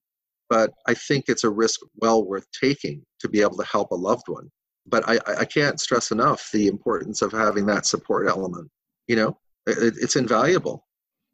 but 0.49 0.71
I 0.88 0.93
think 0.93 1.25
it's 1.27 1.43
a 1.43 1.49
risk 1.49 1.82
well 1.97 2.25
worth 2.25 2.47
taking 2.51 3.03
to 3.19 3.29
be 3.29 3.41
able 3.41 3.58
to 3.58 3.65
help 3.65 3.91
a 3.91 3.95
loved 3.95 4.27
one. 4.27 4.49
But 4.88 5.08
I, 5.08 5.19
I 5.27 5.45
can't 5.45 5.79
stress 5.79 6.10
enough 6.12 6.49
the 6.51 6.67
importance 6.67 7.21
of 7.21 7.32
having 7.32 7.65
that 7.67 7.86
support 7.86 8.27
element. 8.27 8.69
You 9.08 9.17
know, 9.17 9.38
it, 9.67 9.95
it's 10.01 10.15
invaluable. 10.15 10.88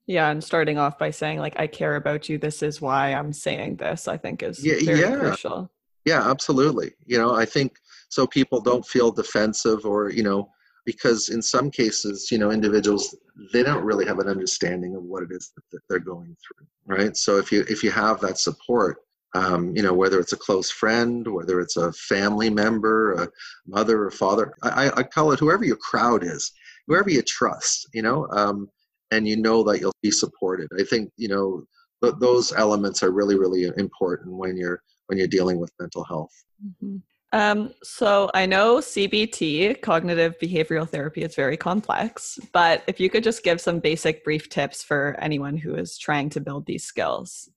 Yeah, 0.08 0.30
and 0.30 0.44
starting 0.44 0.78
off 0.78 1.00
by 1.00 1.10
saying 1.12 1.39
like 1.39 1.60
I 1.60 1.68
care 1.68 1.96
about 1.96 2.30
you. 2.30 2.38
This 2.38 2.62
is 2.62 2.80
why 2.82 3.13
I'm 3.13 3.34
saying 3.34 3.78
this. 3.78 4.08
I 4.08 4.18
think 4.18 4.44
is 4.44 4.63
yeah, 4.63 4.76
very 4.86 5.00
yeah. 5.00 5.15
crucial. 5.18 5.72
Yeah, 6.06 6.30
absolutely. 6.30 6.91
You 7.06 7.18
know, 7.18 7.34
I 7.34 7.46
think 7.46 7.78
so 8.10 8.28
people 8.28 8.62
don't 8.62 8.86
feel 8.86 9.12
defensive 9.12 9.86
or 9.86 10.10
you 10.10 10.24
know 10.24 10.50
because 10.86 11.30
in 11.30 11.41
some 11.41 11.70
cases 11.70 12.32
you 12.32 12.38
know 12.38 12.52
individuals 12.52 13.15
they 13.52 13.63
don't 13.63 13.84
really 13.84 14.06
have 14.06 14.20
an 14.20 14.28
understanding 14.28 14.96
of 14.96 15.04
what 15.04 15.24
it 15.24 15.30
is 15.32 15.52
that 15.72 15.82
they're 15.89 16.00
going 16.00 16.36
through 16.44 16.68
right 16.86 17.18
so 17.18 17.38
if 17.38 17.52
you 17.52 17.65
if 17.68 17.84
you 17.84 17.91
have 17.91 18.20
that 18.22 18.38
support 18.38 18.98
um, 19.34 19.76
you 19.76 19.84
know 19.84 19.94
whether 19.94 20.20
it's 20.20 20.34
a 20.34 20.38
close 20.38 20.72
friend 20.72 21.28
whether 21.28 21.60
it's 21.60 21.76
a 21.76 21.91
family 21.94 22.50
member 22.50 23.13
a 23.13 23.28
mother 23.68 24.04
or 24.04 24.12
father 24.12 24.54
i, 24.63 24.89
I 24.96 25.04
call 25.04 25.32
it 25.32 25.39
whoever 25.39 25.65
your 25.65 25.78
crowd 25.78 26.24
is 26.24 26.52
whoever 26.88 27.10
you 27.10 27.22
trust 27.24 27.89
you 27.94 28.02
know 28.02 28.28
um, 28.32 28.70
and 29.15 29.28
you 29.28 29.38
know 29.38 29.63
that 29.63 29.80
you'll 29.80 29.95
be 30.01 30.12
supported. 30.12 30.67
I 30.80 30.84
think 30.84 31.12
you 31.17 31.28
know 31.28 31.63
th- 32.04 32.15
those 32.19 32.54
elements 32.54 33.04
are 33.04 33.12
really 33.12 33.38
really 33.38 33.71
important 33.78 34.36
when 34.36 34.58
you're 34.58 34.82
when 35.08 35.17
you're 35.17 35.28
dealing 35.28 35.60
with 35.60 35.71
mental 35.80 36.04
health. 36.04 36.32
Mm-hmm. 36.63 36.97
Um, 37.34 37.73
so 37.84 38.32
I 38.34 38.45
know 38.45 38.78
CBT, 38.78 39.82
cognitive 39.82 40.36
behavioral 40.41 40.88
therapy, 40.88 41.23
is 41.23 41.36
very 41.36 41.58
complex, 41.58 42.39
but 42.54 42.84
if 42.88 42.99
you 42.99 43.10
could 43.10 43.25
just 43.25 43.43
give 43.43 43.60
some 43.60 43.80
basic 43.80 44.23
brief 44.23 44.47
tips 44.47 44.84
for 44.84 45.17
anyone 45.19 45.58
who 45.58 45.75
is 45.75 45.97
trying 45.97 46.30
to 46.30 46.39
build 46.39 46.65
these 46.65 46.86
skills. 46.86 47.49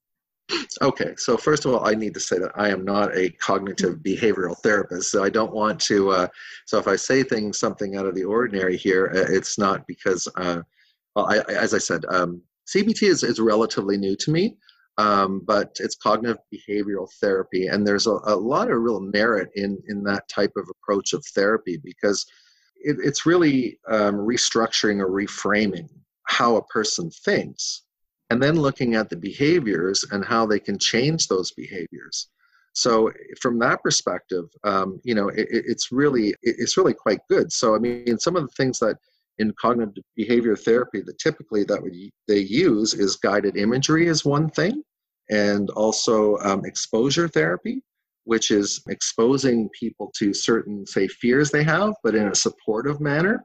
Okay, 0.80 1.14
so 1.16 1.36
first 1.36 1.64
of 1.64 1.74
all, 1.74 1.86
I 1.86 1.94
need 1.94 2.14
to 2.14 2.20
say 2.20 2.38
that 2.38 2.52
I 2.54 2.70
am 2.70 2.84
not 2.84 3.14
a 3.16 3.30
cognitive 3.30 3.98
behavioral 3.98 4.56
therapist, 4.58 5.10
so 5.10 5.22
I 5.22 5.28
don't 5.28 5.52
want 5.52 5.78
to. 5.82 6.10
Uh, 6.10 6.28
so 6.66 6.78
if 6.78 6.88
I 6.88 6.96
say 6.96 7.22
things 7.22 7.58
something 7.58 7.96
out 7.96 8.06
of 8.06 8.14
the 8.14 8.24
ordinary 8.24 8.76
here, 8.76 9.12
uh, 9.14 9.32
it's 9.32 9.58
not 9.58 9.86
because 9.86 10.26
uh, 10.36 10.62
well, 11.18 11.26
I, 11.28 11.52
as 11.52 11.74
I 11.74 11.78
said, 11.78 12.04
um, 12.10 12.40
CBT 12.72 13.02
is, 13.02 13.22
is 13.24 13.40
relatively 13.40 13.96
new 13.96 14.14
to 14.16 14.30
me. 14.30 14.56
um, 14.98 15.42
but 15.44 15.76
it's 15.78 15.94
cognitive 15.94 16.38
behavioral 16.52 17.08
therapy, 17.20 17.68
and 17.68 17.86
there's 17.86 18.08
a, 18.08 18.18
a, 18.24 18.34
lot 18.34 18.68
of 18.68 18.80
real 18.80 18.98
merit 18.98 19.48
in 19.54 19.78
in 19.86 20.02
that 20.02 20.28
type 20.28 20.52
of 20.56 20.68
approach 20.68 21.12
of 21.12 21.24
therapy 21.36 21.76
because 21.84 22.26
it, 22.88 22.96
it's 23.00 23.24
really 23.24 23.78
um, 23.88 24.16
restructuring 24.16 24.98
or 25.00 25.08
reframing 25.08 25.88
how 26.24 26.56
a 26.56 26.66
person 26.66 27.10
thinks, 27.10 27.82
and 28.30 28.42
then 28.42 28.56
looking 28.56 28.96
at 28.96 29.08
the 29.08 29.16
behaviors 29.16 30.04
and 30.10 30.24
how 30.24 30.44
they 30.46 30.58
can 30.58 30.78
change 30.78 31.28
those 31.28 31.52
behaviors. 31.52 32.28
So 32.72 33.12
from 33.40 33.58
that 33.60 33.82
perspective, 33.84 34.46
um, 34.64 35.00
you 35.04 35.14
know, 35.14 35.28
it, 35.28 35.46
it's 35.50 35.92
really 35.92 36.34
it's 36.42 36.76
really 36.76 36.94
quite 36.94 37.20
good. 37.28 37.52
So 37.52 37.76
I 37.76 37.78
mean, 37.78 38.18
some 38.18 38.36
of 38.36 38.42
the 38.42 38.54
things 38.56 38.80
that 38.80 38.96
in 39.38 39.52
cognitive 39.60 40.04
behavior 40.16 40.56
therapy 40.56 41.00
that 41.00 41.18
typically 41.18 41.64
that 41.64 41.80
they 42.26 42.38
use 42.38 42.94
is 42.94 43.16
guided 43.16 43.56
imagery 43.56 44.06
is 44.06 44.24
one 44.24 44.48
thing 44.50 44.82
and 45.30 45.70
also 45.70 46.36
um, 46.38 46.64
exposure 46.64 47.28
therapy 47.28 47.82
which 48.24 48.50
is 48.50 48.82
exposing 48.88 49.68
people 49.78 50.12
to 50.16 50.34
certain 50.34 50.86
say 50.86 51.08
fears 51.08 51.50
they 51.50 51.62
have 51.62 51.94
but 52.02 52.14
in 52.14 52.28
a 52.28 52.34
supportive 52.34 53.00
manner 53.00 53.44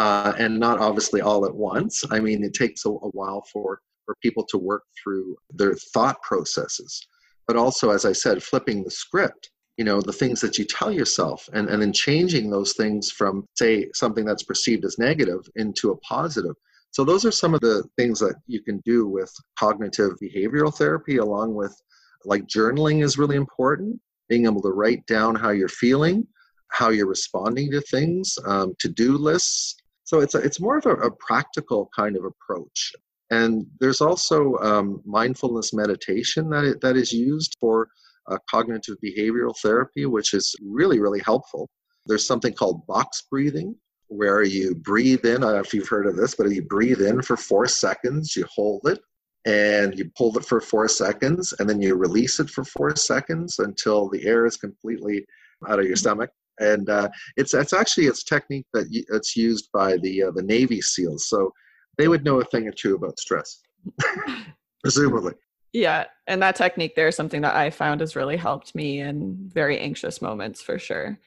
uh, 0.00 0.32
and 0.38 0.58
not 0.58 0.78
obviously 0.78 1.20
all 1.20 1.44
at 1.44 1.54
once. 1.54 2.04
I 2.10 2.20
mean 2.20 2.42
it 2.42 2.54
takes 2.54 2.86
a, 2.86 2.88
a 2.88 3.10
while 3.10 3.44
for 3.52 3.80
for 4.06 4.16
people 4.22 4.44
to 4.46 4.58
work 4.58 4.82
through 5.00 5.36
their 5.50 5.74
thought 5.92 6.20
processes. 6.22 7.06
But 7.46 7.56
also 7.56 7.90
as 7.90 8.04
i 8.04 8.12
said 8.12 8.42
flipping 8.42 8.82
the 8.82 8.90
script 8.90 9.50
you 9.80 9.86
know 9.86 10.02
the 10.02 10.12
things 10.12 10.42
that 10.42 10.58
you 10.58 10.66
tell 10.66 10.92
yourself 10.92 11.48
and, 11.54 11.70
and 11.70 11.80
then 11.80 11.90
changing 11.90 12.50
those 12.50 12.74
things 12.74 13.10
from 13.10 13.46
say 13.56 13.88
something 13.94 14.26
that's 14.26 14.42
perceived 14.42 14.84
as 14.84 14.98
negative 14.98 15.40
into 15.56 15.90
a 15.90 15.96
positive. 16.14 16.54
So 16.90 17.02
those 17.02 17.24
are 17.24 17.32
some 17.32 17.54
of 17.54 17.62
the 17.62 17.82
things 17.96 18.20
that 18.20 18.34
you 18.46 18.60
can 18.62 18.82
do 18.84 19.06
with 19.06 19.32
cognitive 19.58 20.12
behavioral 20.22 20.74
therapy 20.76 21.16
along 21.16 21.54
with 21.54 21.74
like 22.26 22.44
journaling 22.46 23.02
is 23.02 23.16
really 23.16 23.36
important 23.36 23.98
being 24.28 24.44
able 24.44 24.60
to 24.60 24.76
write 24.80 25.06
down 25.06 25.34
how 25.34 25.48
you're 25.48 25.80
feeling 25.84 26.26
how 26.70 26.90
you're 26.90 27.16
responding 27.16 27.70
to 27.70 27.80
things 27.80 28.36
um, 28.46 28.74
to-do 28.80 29.16
lists. 29.16 29.76
So 30.04 30.20
it's 30.20 30.34
a, 30.34 30.38
it's 30.38 30.60
more 30.60 30.76
of 30.76 30.84
a, 30.84 30.94
a 31.08 31.10
practical 31.10 31.88
kind 31.96 32.18
of 32.18 32.24
approach. 32.24 32.92
And 33.30 33.66
there's 33.80 34.02
also 34.02 34.56
um, 34.56 35.00
mindfulness 35.06 35.72
meditation 35.72 36.50
that, 36.50 36.80
that 36.82 36.96
is 36.98 37.12
used 37.12 37.56
for 37.58 37.88
uh, 38.28 38.38
cognitive 38.48 38.96
behavioral 39.04 39.54
therapy, 39.62 40.06
which 40.06 40.34
is 40.34 40.54
really, 40.62 41.00
really 41.00 41.20
helpful. 41.20 41.68
There's 42.06 42.26
something 42.26 42.52
called 42.52 42.86
box 42.86 43.22
breathing, 43.30 43.76
where 44.10 44.42
you 44.42 44.74
breathe 44.74 45.24
in. 45.24 45.36
I 45.36 45.46
don't 45.46 45.52
know 45.54 45.60
if 45.60 45.72
you've 45.72 45.88
heard 45.88 46.06
of 46.06 46.16
this, 46.16 46.34
but 46.34 46.50
you 46.50 46.62
breathe 46.62 47.00
in 47.00 47.22
for 47.22 47.36
four 47.36 47.66
seconds, 47.66 48.34
you 48.34 48.44
hold 48.52 48.82
it, 48.86 49.00
and 49.46 49.96
you 49.96 50.10
hold 50.16 50.36
it 50.36 50.44
for 50.44 50.60
four 50.60 50.88
seconds, 50.88 51.54
and 51.58 51.68
then 51.68 51.80
you 51.80 51.94
release 51.94 52.40
it 52.40 52.50
for 52.50 52.64
four 52.64 52.94
seconds 52.96 53.60
until 53.60 54.08
the 54.08 54.26
air 54.26 54.46
is 54.46 54.56
completely 54.56 55.24
out 55.68 55.78
of 55.78 55.86
your 55.86 55.96
stomach. 55.96 56.30
And 56.58 56.90
uh, 56.90 57.08
it's 57.36 57.54
it's 57.54 57.72
actually 57.72 58.06
it's 58.06 58.24
technique 58.24 58.66
that 58.74 58.86
it's 58.90 59.36
used 59.36 59.68
by 59.72 59.96
the 59.98 60.24
uh, 60.24 60.30
the 60.32 60.42
Navy 60.42 60.82
SEALs, 60.82 61.28
so 61.28 61.52
they 61.96 62.08
would 62.08 62.24
know 62.24 62.40
a 62.40 62.44
thing 62.44 62.68
or 62.68 62.72
two 62.72 62.96
about 62.96 63.18
stress, 63.18 63.60
presumably. 64.82 65.32
Yeah, 65.72 66.06
and 66.26 66.42
that 66.42 66.56
technique 66.56 66.96
there 66.96 67.08
is 67.08 67.16
something 67.16 67.42
that 67.42 67.54
I 67.54 67.70
found 67.70 68.00
has 68.00 68.16
really 68.16 68.36
helped 68.36 68.74
me 68.74 69.00
in 69.00 69.36
very 69.52 69.78
anxious 69.78 70.20
moments 70.20 70.60
for 70.60 70.78
sure. 70.78 71.18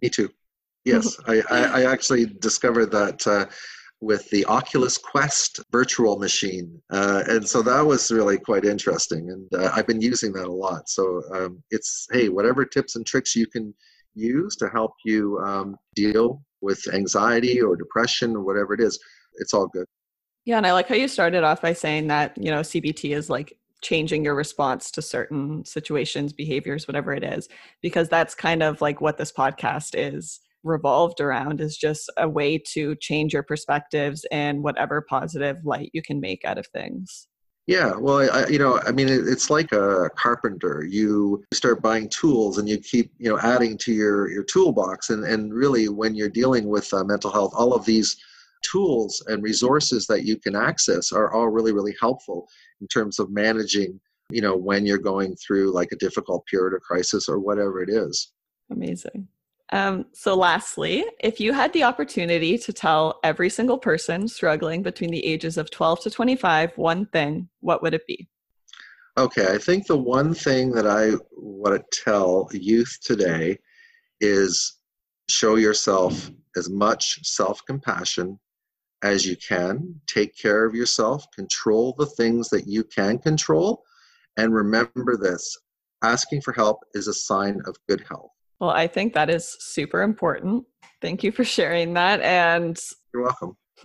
Me 0.00 0.08
too. 0.08 0.30
Yes, 0.84 1.16
I, 1.28 1.40
I, 1.48 1.64
I, 1.82 1.92
actually 1.92 2.26
discovered 2.26 2.86
that 2.86 3.24
uh, 3.24 3.46
with 4.00 4.28
the 4.30 4.44
Oculus 4.46 4.98
Quest 4.98 5.60
virtual 5.70 6.18
machine, 6.18 6.82
uh, 6.90 7.22
and 7.28 7.48
so 7.48 7.62
that 7.62 7.86
was 7.86 8.10
really 8.10 8.36
quite 8.36 8.64
interesting. 8.64 9.30
And 9.30 9.48
uh, 9.54 9.70
I've 9.72 9.86
been 9.86 10.00
using 10.00 10.32
that 10.32 10.48
a 10.48 10.52
lot. 10.52 10.88
So 10.88 11.22
um, 11.32 11.62
it's 11.70 12.08
hey, 12.10 12.30
whatever 12.30 12.64
tips 12.64 12.96
and 12.96 13.06
tricks 13.06 13.36
you 13.36 13.46
can 13.46 13.72
use 14.16 14.56
to 14.56 14.68
help 14.70 14.94
you 15.04 15.38
um, 15.38 15.76
deal 15.94 16.42
with 16.62 16.82
anxiety 16.92 17.62
or 17.62 17.76
depression 17.76 18.34
or 18.34 18.40
whatever 18.40 18.74
it 18.74 18.80
is, 18.80 18.98
it's 19.34 19.54
all 19.54 19.68
good. 19.68 19.86
Yeah, 20.44 20.56
and 20.56 20.66
I 20.66 20.72
like 20.72 20.88
how 20.88 20.96
you 20.96 21.06
started 21.06 21.44
off 21.44 21.62
by 21.62 21.74
saying 21.74 22.08
that 22.08 22.36
you 22.36 22.50
know 22.50 22.62
CBT 22.62 23.16
is 23.16 23.30
like 23.30 23.56
changing 23.82 24.24
your 24.24 24.34
response 24.34 24.90
to 24.92 25.02
certain 25.02 25.64
situations, 25.64 26.32
behaviors, 26.32 26.88
whatever 26.88 27.12
it 27.12 27.24
is, 27.24 27.48
because 27.82 28.08
that's 28.08 28.34
kind 28.34 28.62
of 28.62 28.80
like 28.80 29.00
what 29.00 29.18
this 29.18 29.32
podcast 29.32 29.90
is 29.94 30.40
revolved 30.64 31.20
around 31.20 31.60
is 31.60 31.76
just 31.76 32.10
a 32.16 32.28
way 32.28 32.56
to 32.56 32.94
change 32.96 33.32
your 33.32 33.42
perspectives 33.42 34.24
and 34.30 34.62
whatever 34.62 35.04
positive 35.08 35.56
light 35.64 35.90
you 35.92 36.02
can 36.02 36.20
make 36.20 36.44
out 36.44 36.58
of 36.58 36.66
things. 36.68 37.26
Yeah, 37.68 37.94
well, 37.96 38.28
I, 38.28 38.48
you 38.48 38.58
know, 38.58 38.80
I 38.84 38.90
mean, 38.90 39.08
it's 39.08 39.48
like 39.48 39.70
a 39.70 40.10
carpenter. 40.16 40.84
You 40.84 41.44
start 41.54 41.80
buying 41.80 42.08
tools, 42.08 42.58
and 42.58 42.68
you 42.68 42.78
keep, 42.78 43.12
you 43.18 43.30
know, 43.30 43.38
adding 43.38 43.78
to 43.78 43.92
your 43.92 44.28
your 44.28 44.42
toolbox. 44.42 45.10
And 45.10 45.24
and 45.24 45.54
really, 45.54 45.88
when 45.88 46.16
you're 46.16 46.28
dealing 46.28 46.66
with 46.66 46.92
uh, 46.92 47.04
mental 47.04 47.30
health, 47.30 47.52
all 47.56 47.72
of 47.72 47.84
these 47.84 48.16
tools 48.62 49.22
and 49.26 49.42
resources 49.42 50.06
that 50.06 50.24
you 50.24 50.38
can 50.38 50.54
access 50.56 51.12
are 51.12 51.32
all 51.32 51.48
really, 51.48 51.72
really 51.72 51.94
helpful 52.00 52.48
in 52.80 52.88
terms 52.88 53.18
of 53.18 53.30
managing, 53.30 54.00
you 54.30 54.40
know, 54.40 54.56
when 54.56 54.86
you're 54.86 54.98
going 54.98 55.36
through 55.36 55.72
like 55.72 55.92
a 55.92 55.96
difficult 55.96 56.44
period 56.46 56.74
or 56.74 56.80
crisis 56.80 57.28
or 57.28 57.38
whatever 57.38 57.82
it 57.82 57.90
is. 57.90 58.32
Amazing. 58.70 59.28
Um, 59.72 60.04
so, 60.12 60.34
lastly, 60.34 61.04
if 61.20 61.40
you 61.40 61.54
had 61.54 61.72
the 61.72 61.84
opportunity 61.84 62.58
to 62.58 62.72
tell 62.74 63.20
every 63.24 63.48
single 63.48 63.78
person 63.78 64.28
struggling 64.28 64.82
between 64.82 65.10
the 65.10 65.24
ages 65.24 65.56
of 65.56 65.70
12 65.70 66.02
to 66.02 66.10
25 66.10 66.76
one 66.76 67.06
thing, 67.06 67.48
what 67.60 67.82
would 67.82 67.94
it 67.94 68.06
be? 68.06 68.28
Okay, 69.16 69.46
I 69.46 69.58
think 69.58 69.86
the 69.86 69.96
one 69.96 70.34
thing 70.34 70.72
that 70.72 70.86
I 70.86 71.12
want 71.32 71.80
to 71.80 72.00
tell 72.04 72.48
youth 72.52 72.98
today 73.02 73.58
is 74.20 74.78
show 75.28 75.56
yourself 75.56 76.30
as 76.56 76.68
much 76.68 77.18
self 77.22 77.60
compassion 77.66 78.38
as 79.02 79.26
you 79.26 79.36
can. 79.36 80.00
Take 80.06 80.36
care 80.36 80.64
of 80.64 80.74
yourself, 80.74 81.26
control 81.34 81.94
the 81.98 82.06
things 82.06 82.48
that 82.50 82.66
you 82.66 82.84
can 82.84 83.18
control, 83.18 83.82
and 84.36 84.54
remember 84.54 85.16
this 85.16 85.56
asking 86.02 86.40
for 86.40 86.52
help 86.52 86.80
is 86.94 87.08
a 87.08 87.14
sign 87.14 87.60
of 87.66 87.76
good 87.88 88.04
health. 88.08 88.30
Well, 88.60 88.70
I 88.70 88.86
think 88.86 89.14
that 89.14 89.30
is 89.30 89.56
super 89.60 90.02
important. 90.02 90.64
Thank 91.00 91.22
you 91.22 91.32
for 91.32 91.44
sharing 91.44 91.94
that. 91.94 92.20
And 92.20 92.78
you're 93.12 93.22
welcome. 93.22 93.56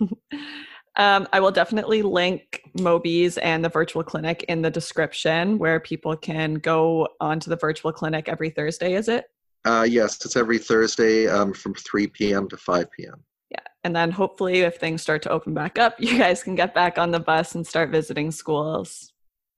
um, 0.96 1.28
I 1.32 1.40
will 1.40 1.50
definitely 1.50 2.02
link 2.02 2.62
MOBYSS 2.78 3.38
and 3.42 3.64
the 3.64 3.68
virtual 3.68 4.04
clinic 4.04 4.44
in 4.44 4.62
the 4.62 4.70
description 4.70 5.58
where 5.58 5.80
people 5.80 6.16
can 6.16 6.54
go 6.54 7.08
onto 7.20 7.50
the 7.50 7.56
virtual 7.56 7.92
clinic 7.92 8.28
every 8.28 8.50
Thursday, 8.50 8.94
is 8.94 9.08
it? 9.08 9.26
Uh, 9.64 9.86
yes, 9.88 10.24
it's 10.24 10.36
every 10.36 10.58
Thursday 10.58 11.26
um, 11.26 11.52
from 11.52 11.74
3 11.74 12.06
p.m. 12.08 12.48
to 12.48 12.56
5 12.56 12.90
p.m 12.92 13.24
and 13.88 13.96
then 13.96 14.10
hopefully 14.10 14.60
if 14.60 14.76
things 14.76 15.00
start 15.00 15.22
to 15.22 15.30
open 15.30 15.54
back 15.54 15.78
up 15.78 15.94
you 15.98 16.18
guys 16.18 16.42
can 16.42 16.54
get 16.54 16.74
back 16.74 16.98
on 16.98 17.10
the 17.10 17.18
bus 17.20 17.54
and 17.54 17.66
start 17.66 17.90
visiting 17.90 18.30
schools 18.30 19.12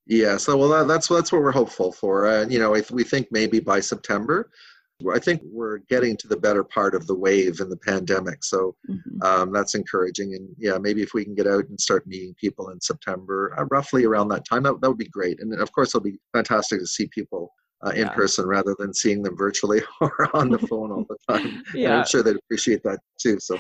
yeah 0.06 0.36
so 0.36 0.56
well 0.56 0.68
that, 0.68 0.86
that's 0.86 1.08
that's 1.08 1.32
what 1.32 1.42
we're 1.42 1.50
hopeful 1.50 1.90
for 1.90 2.26
and 2.26 2.50
uh, 2.50 2.52
you 2.52 2.58
know 2.60 2.70
we 2.92 3.02
think 3.02 3.26
maybe 3.32 3.58
by 3.58 3.80
september 3.80 4.50
I 5.12 5.18
think 5.18 5.40
we're 5.44 5.78
getting 5.78 6.16
to 6.18 6.28
the 6.28 6.36
better 6.36 6.62
part 6.62 6.94
of 6.94 7.06
the 7.06 7.14
wave 7.14 7.60
in 7.60 7.70
the 7.70 7.76
pandemic, 7.76 8.44
so 8.44 8.76
mm-hmm. 8.88 9.22
um, 9.22 9.50
that's 9.50 9.74
encouraging. 9.74 10.34
And 10.34 10.48
yeah, 10.58 10.76
maybe 10.78 11.00
if 11.00 11.14
we 11.14 11.24
can 11.24 11.34
get 11.34 11.46
out 11.46 11.66
and 11.68 11.80
start 11.80 12.06
meeting 12.06 12.34
people 12.38 12.68
in 12.68 12.80
September, 12.80 13.54
uh, 13.58 13.64
roughly 13.70 14.04
around 14.04 14.28
that 14.28 14.44
time, 14.44 14.64
that, 14.64 14.78
that 14.80 14.88
would 14.90 14.98
be 14.98 15.08
great. 15.08 15.40
And 15.40 15.54
of 15.54 15.72
course, 15.72 15.90
it'll 15.90 16.02
be 16.02 16.18
fantastic 16.34 16.80
to 16.80 16.86
see 16.86 17.06
people 17.06 17.52
uh, 17.84 17.90
in 17.90 18.06
yeah. 18.06 18.12
person 18.12 18.46
rather 18.46 18.74
than 18.78 18.92
seeing 18.92 19.22
them 19.22 19.36
virtually 19.36 19.82
or 20.00 20.28
on 20.34 20.50
the 20.50 20.58
phone 20.68 20.90
all 20.90 21.06
the 21.08 21.16
time. 21.28 21.62
yeah. 21.74 21.86
And 21.86 21.94
I'm 22.00 22.06
sure 22.06 22.22
they'd 22.22 22.36
appreciate 22.36 22.82
that 22.84 23.00
too. 23.18 23.38
So. 23.40 23.58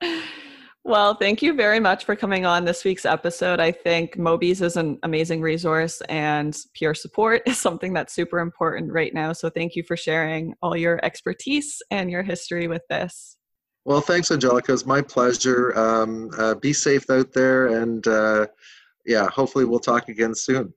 well, 0.84 1.14
thank 1.14 1.42
you 1.42 1.54
very 1.54 1.80
much 1.80 2.04
for 2.04 2.14
coming 2.14 2.46
on 2.46 2.64
this 2.64 2.84
week's 2.84 3.04
episode. 3.04 3.60
I 3.60 3.72
think 3.72 4.16
MOBYSS 4.16 4.62
is 4.62 4.76
an 4.76 4.98
amazing 5.02 5.40
resource 5.40 6.00
and 6.08 6.56
peer 6.74 6.94
support 6.94 7.42
is 7.46 7.58
something 7.58 7.92
that's 7.92 8.14
super 8.14 8.38
important 8.38 8.92
right 8.92 9.12
now. 9.12 9.32
So 9.32 9.50
thank 9.50 9.74
you 9.74 9.82
for 9.82 9.96
sharing 9.96 10.54
all 10.62 10.76
your 10.76 11.04
expertise 11.04 11.82
and 11.90 12.10
your 12.10 12.22
history 12.22 12.68
with 12.68 12.82
this. 12.88 13.36
Well, 13.86 14.02
thanks, 14.02 14.30
Angelica. 14.30 14.74
It's 14.74 14.84
my 14.84 15.00
pleasure. 15.00 15.76
Um, 15.76 16.30
uh, 16.38 16.54
be 16.54 16.72
safe 16.72 17.08
out 17.08 17.32
there. 17.32 17.80
And 17.80 18.06
uh, 18.06 18.46
yeah, 19.06 19.26
hopefully 19.30 19.64
we'll 19.64 19.80
talk 19.80 20.08
again 20.08 20.34
soon. 20.34 20.72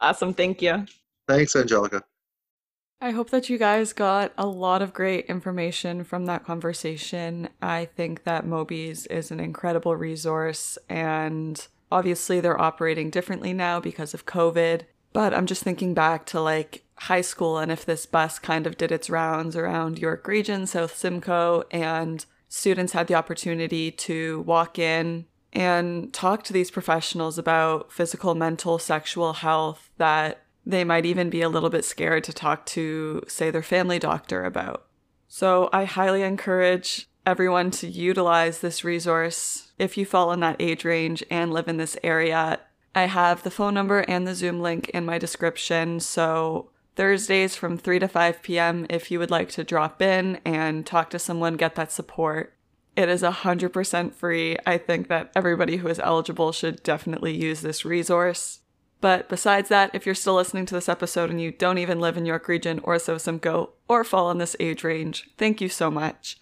awesome. 0.00 0.32
Thank 0.32 0.62
you. 0.62 0.86
Thanks, 1.36 1.56
Angelica. 1.56 2.02
I 3.00 3.10
hope 3.10 3.30
that 3.30 3.48
you 3.48 3.58
guys 3.58 3.92
got 3.92 4.32
a 4.38 4.46
lot 4.46 4.80
of 4.80 4.92
great 4.92 5.26
information 5.26 6.04
from 6.04 6.26
that 6.26 6.44
conversation. 6.44 7.48
I 7.60 7.86
think 7.86 8.22
that 8.24 8.46
MOBYSS 8.46 9.10
is 9.10 9.30
an 9.30 9.40
incredible 9.40 9.96
resource, 9.96 10.78
and 10.88 11.66
obviously 11.90 12.40
they're 12.40 12.60
operating 12.60 13.10
differently 13.10 13.52
now 13.52 13.80
because 13.80 14.14
of 14.14 14.26
COVID. 14.26 14.82
But 15.12 15.34
I'm 15.34 15.46
just 15.46 15.62
thinking 15.62 15.94
back 15.94 16.26
to 16.26 16.40
like 16.40 16.84
high 16.96 17.20
school 17.22 17.58
and 17.58 17.72
if 17.72 17.84
this 17.84 18.06
bus 18.06 18.38
kind 18.38 18.66
of 18.66 18.78
did 18.78 18.92
its 18.92 19.10
rounds 19.10 19.56
around 19.56 19.98
York 19.98 20.28
Region, 20.28 20.66
South 20.66 20.96
Simcoe, 20.96 21.64
and 21.70 22.24
students 22.48 22.92
had 22.92 23.08
the 23.08 23.14
opportunity 23.14 23.90
to 23.90 24.42
walk 24.42 24.78
in 24.78 25.26
and 25.52 26.12
talk 26.12 26.44
to 26.44 26.52
these 26.52 26.70
professionals 26.70 27.36
about 27.36 27.92
physical, 27.92 28.34
mental, 28.34 28.78
sexual 28.78 29.32
health 29.34 29.90
that 29.98 30.41
they 30.64 30.84
might 30.84 31.06
even 31.06 31.30
be 31.30 31.42
a 31.42 31.48
little 31.48 31.70
bit 31.70 31.84
scared 31.84 32.24
to 32.24 32.32
talk 32.32 32.66
to, 32.66 33.22
say, 33.26 33.50
their 33.50 33.62
family 33.62 33.98
doctor 33.98 34.44
about. 34.44 34.86
So 35.28 35.68
I 35.72 35.84
highly 35.84 36.22
encourage 36.22 37.08
everyone 37.26 37.70
to 37.70 37.88
utilize 37.88 38.60
this 38.60 38.84
resource 38.84 39.72
if 39.78 39.96
you 39.96 40.04
fall 40.04 40.32
in 40.32 40.40
that 40.40 40.56
age 40.60 40.84
range 40.84 41.24
and 41.30 41.52
live 41.52 41.68
in 41.68 41.76
this 41.76 41.96
area. 42.02 42.60
I 42.94 43.04
have 43.04 43.42
the 43.42 43.50
phone 43.50 43.74
number 43.74 44.00
and 44.00 44.26
the 44.26 44.34
Zoom 44.34 44.60
link 44.60 44.88
in 44.90 45.04
my 45.04 45.18
description. 45.18 46.00
So 46.00 46.70
Thursdays 46.94 47.56
from 47.56 47.78
3 47.78 48.00
to 48.00 48.08
5 48.08 48.42
p.m. 48.42 48.86
if 48.90 49.10
you 49.10 49.18
would 49.18 49.30
like 49.30 49.48
to 49.50 49.64
drop 49.64 50.02
in 50.02 50.40
and 50.44 50.84
talk 50.84 51.10
to 51.10 51.18
someone, 51.18 51.54
get 51.54 51.74
that 51.76 51.90
support. 51.90 52.54
It 52.94 53.08
is 53.08 53.22
100% 53.22 54.12
free. 54.12 54.58
I 54.66 54.76
think 54.76 55.08
that 55.08 55.32
everybody 55.34 55.78
who 55.78 55.88
is 55.88 55.98
eligible 55.98 56.52
should 56.52 56.82
definitely 56.82 57.34
use 57.34 57.62
this 57.62 57.86
resource. 57.86 58.60
But 59.02 59.28
besides 59.28 59.68
that, 59.68 59.90
if 59.94 60.06
you're 60.06 60.14
still 60.14 60.36
listening 60.36 60.64
to 60.66 60.74
this 60.74 60.88
episode 60.88 61.28
and 61.28 61.40
you 61.40 61.50
don't 61.50 61.78
even 61.78 61.98
live 61.98 62.16
in 62.16 62.24
York 62.24 62.46
Region 62.46 62.80
or 62.84 62.98
South 63.00 63.20
Simcoe 63.20 63.70
or 63.88 64.04
fall 64.04 64.30
in 64.30 64.38
this 64.38 64.54
age 64.60 64.84
range, 64.84 65.28
thank 65.36 65.60
you 65.60 65.68
so 65.68 65.90
much. 65.90 66.38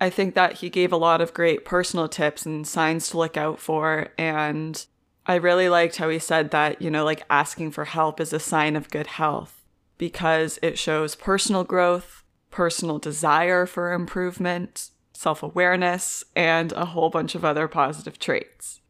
I 0.00 0.08
think 0.08 0.36
that 0.36 0.58
he 0.58 0.70
gave 0.70 0.92
a 0.92 0.96
lot 0.96 1.20
of 1.20 1.34
great 1.34 1.64
personal 1.64 2.08
tips 2.08 2.46
and 2.46 2.64
signs 2.64 3.10
to 3.10 3.18
look 3.18 3.36
out 3.36 3.58
for. 3.58 4.10
And 4.16 4.86
I 5.26 5.34
really 5.34 5.68
liked 5.68 5.96
how 5.96 6.08
he 6.08 6.20
said 6.20 6.52
that, 6.52 6.80
you 6.80 6.92
know, 6.92 7.04
like 7.04 7.24
asking 7.28 7.72
for 7.72 7.84
help 7.86 8.20
is 8.20 8.32
a 8.32 8.38
sign 8.38 8.76
of 8.76 8.90
good 8.90 9.08
health 9.08 9.60
because 9.98 10.60
it 10.62 10.78
shows 10.78 11.16
personal 11.16 11.64
growth, 11.64 12.22
personal 12.52 13.00
desire 13.00 13.66
for 13.66 13.92
improvement, 13.92 14.90
self 15.12 15.42
awareness, 15.42 16.22
and 16.36 16.70
a 16.72 16.84
whole 16.84 17.10
bunch 17.10 17.34
of 17.34 17.44
other 17.44 17.66
positive 17.66 18.20
traits. 18.20 18.80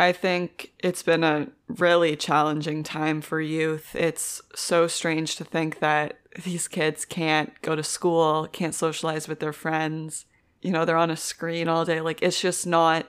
I 0.00 0.12
think 0.12 0.72
it's 0.78 1.02
been 1.02 1.22
a 1.22 1.48
really 1.68 2.16
challenging 2.16 2.82
time 2.82 3.20
for 3.20 3.38
youth. 3.38 3.94
It's 3.94 4.40
so 4.54 4.86
strange 4.86 5.36
to 5.36 5.44
think 5.44 5.80
that 5.80 6.18
these 6.42 6.68
kids 6.68 7.04
can't 7.04 7.52
go 7.60 7.76
to 7.76 7.82
school, 7.82 8.48
can't 8.50 8.74
socialize 8.74 9.28
with 9.28 9.40
their 9.40 9.52
friends. 9.52 10.24
You 10.62 10.70
know, 10.72 10.86
they're 10.86 10.96
on 10.96 11.10
a 11.10 11.18
screen 11.18 11.68
all 11.68 11.84
day. 11.84 12.00
Like, 12.00 12.22
it's 12.22 12.40
just 12.40 12.66
not 12.66 13.08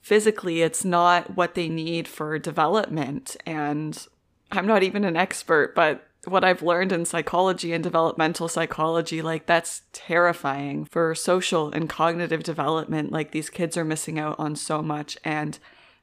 physically, 0.00 0.62
it's 0.62 0.84
not 0.84 1.36
what 1.36 1.56
they 1.56 1.68
need 1.68 2.06
for 2.06 2.38
development. 2.38 3.36
And 3.44 4.06
I'm 4.52 4.68
not 4.68 4.84
even 4.84 5.02
an 5.02 5.16
expert, 5.16 5.74
but 5.74 6.06
what 6.26 6.44
I've 6.44 6.62
learned 6.62 6.92
in 6.92 7.06
psychology 7.06 7.72
and 7.72 7.82
developmental 7.82 8.46
psychology, 8.46 9.20
like 9.20 9.46
that's 9.46 9.82
terrifying 9.92 10.84
for 10.84 11.12
social 11.16 11.72
and 11.72 11.88
cognitive 11.88 12.44
development. 12.44 13.10
Like 13.10 13.32
these 13.32 13.50
kids 13.50 13.76
are 13.76 13.84
missing 13.84 14.16
out 14.20 14.38
on 14.38 14.54
so 14.54 14.80
much. 14.80 15.18
And 15.24 15.58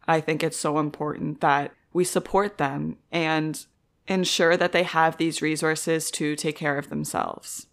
I 0.07 0.21
think 0.21 0.43
it's 0.43 0.57
so 0.57 0.79
important 0.79 1.41
that 1.41 1.73
we 1.93 2.03
support 2.03 2.57
them 2.57 2.97
and 3.11 3.65
ensure 4.07 4.55
that 4.55 4.71
they 4.71 4.83
have 4.83 5.17
these 5.17 5.41
resources 5.41 6.09
to 6.11 6.35
take 6.35 6.55
care 6.55 6.77
of 6.77 6.89
themselves. 6.89 7.67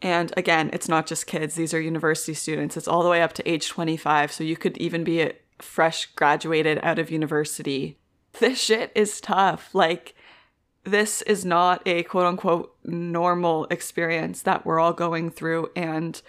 And 0.00 0.32
again, 0.36 0.70
it's 0.72 0.88
not 0.88 1.06
just 1.06 1.26
kids, 1.26 1.54
these 1.54 1.74
are 1.74 1.80
university 1.80 2.34
students. 2.34 2.76
It's 2.76 2.88
all 2.88 3.02
the 3.02 3.08
way 3.08 3.22
up 3.22 3.32
to 3.34 3.48
age 3.48 3.68
25. 3.68 4.30
So 4.30 4.44
you 4.44 4.56
could 4.56 4.76
even 4.78 5.02
be 5.02 5.22
a 5.22 5.34
fresh 5.58 6.06
graduated 6.06 6.78
out 6.82 6.98
of 6.98 7.10
university. 7.10 7.98
This 8.38 8.60
shit 8.60 8.92
is 8.94 9.20
tough. 9.20 9.74
Like, 9.74 10.14
this 10.84 11.22
is 11.22 11.44
not 11.44 11.82
a 11.86 12.04
quote 12.04 12.26
unquote 12.26 12.76
normal 12.84 13.66
experience 13.70 14.42
that 14.42 14.64
we're 14.64 14.78
all 14.78 14.92
going 14.92 15.30
through. 15.30 15.70
And 15.74 16.20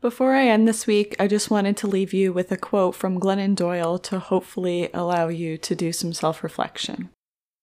Before 0.00 0.34
I 0.34 0.48
end 0.48 0.66
this 0.66 0.88
week, 0.88 1.14
I 1.20 1.28
just 1.28 1.50
wanted 1.50 1.76
to 1.76 1.86
leave 1.86 2.12
you 2.12 2.32
with 2.32 2.50
a 2.50 2.56
quote 2.56 2.96
from 2.96 3.20
Glennon 3.20 3.54
Doyle 3.54 3.98
to 4.00 4.18
hopefully 4.18 4.90
allow 4.92 5.28
you 5.28 5.56
to 5.58 5.74
do 5.76 5.92
some 5.92 6.12
self 6.12 6.42
reflection. 6.42 7.10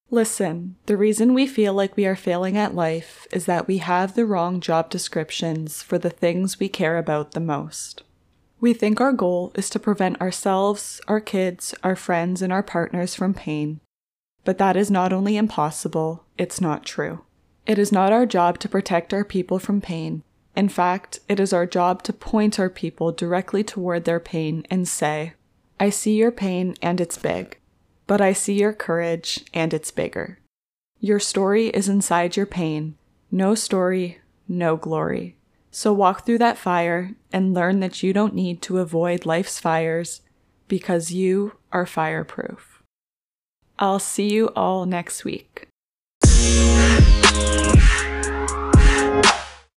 Listen, 0.09 0.77
the 0.85 0.95
reason 0.95 1.33
we 1.33 1.45
feel 1.45 1.73
like 1.73 1.97
we 1.97 2.05
are 2.05 2.15
failing 2.15 2.55
at 2.55 2.73
life 2.73 3.27
is 3.31 3.45
that 3.45 3.67
we 3.67 3.79
have 3.79 4.15
the 4.15 4.25
wrong 4.25 4.61
job 4.61 4.89
descriptions 4.89 5.81
for 5.81 5.97
the 5.97 6.09
things 6.09 6.59
we 6.59 6.69
care 6.69 6.97
about 6.97 7.31
the 7.31 7.41
most. 7.41 8.03
We 8.61 8.73
think 8.73 9.01
our 9.01 9.11
goal 9.11 9.51
is 9.55 9.69
to 9.71 9.79
prevent 9.79 10.21
ourselves, 10.21 11.01
our 11.09 11.19
kids, 11.19 11.75
our 11.83 11.95
friends, 11.95 12.41
and 12.41 12.53
our 12.53 12.63
partners 12.63 13.15
from 13.15 13.33
pain. 13.33 13.81
But 14.45 14.57
that 14.59 14.77
is 14.77 14.89
not 14.89 15.11
only 15.11 15.35
impossible, 15.35 16.23
it's 16.37 16.61
not 16.61 16.85
true. 16.85 17.25
It 17.65 17.77
is 17.77 17.91
not 17.91 18.13
our 18.13 18.25
job 18.25 18.59
to 18.59 18.69
protect 18.69 19.13
our 19.13 19.25
people 19.25 19.59
from 19.59 19.81
pain. 19.81 20.23
In 20.55 20.69
fact, 20.69 21.19
it 21.27 21.37
is 21.37 21.51
our 21.51 21.65
job 21.65 22.01
to 22.03 22.13
point 22.13 22.59
our 22.59 22.69
people 22.69 23.11
directly 23.11 23.61
toward 23.61 24.05
their 24.05 24.21
pain 24.21 24.65
and 24.71 24.87
say, 24.87 25.33
I 25.81 25.89
see 25.89 26.15
your 26.15 26.31
pain 26.31 26.75
and 26.81 27.01
it's 27.01 27.17
big 27.17 27.57
but 28.07 28.21
I 28.21 28.33
see 28.33 28.53
your 28.53 28.73
courage 28.73 29.45
and 29.53 29.73
it's 29.73 29.91
bigger. 29.91 30.39
Your 30.99 31.19
story 31.19 31.67
is 31.67 31.87
inside 31.87 32.35
your 32.35 32.45
pain. 32.45 32.95
No 33.29 33.53
story, 33.53 34.19
no 34.47 34.77
glory. 34.77 35.35
So 35.69 35.93
walk 35.93 36.25
through 36.25 36.39
that 36.39 36.57
fire 36.57 37.11
and 37.31 37.53
learn 37.53 37.81
that 37.81 38.01
you 38.01 38.13
don't 38.13 38.33
need 38.33 38.61
to 38.63 38.79
avoid 38.79 39.25
life's 39.25 39.59
fires 39.59 40.21
because 40.67 41.11
you 41.11 41.53
are 41.71 41.85
fireproof. 41.85 42.81
I'll 43.77 43.99
see 43.99 44.33
you 44.33 44.47
all 44.55 44.85
next 44.85 45.23
week. 45.23 45.67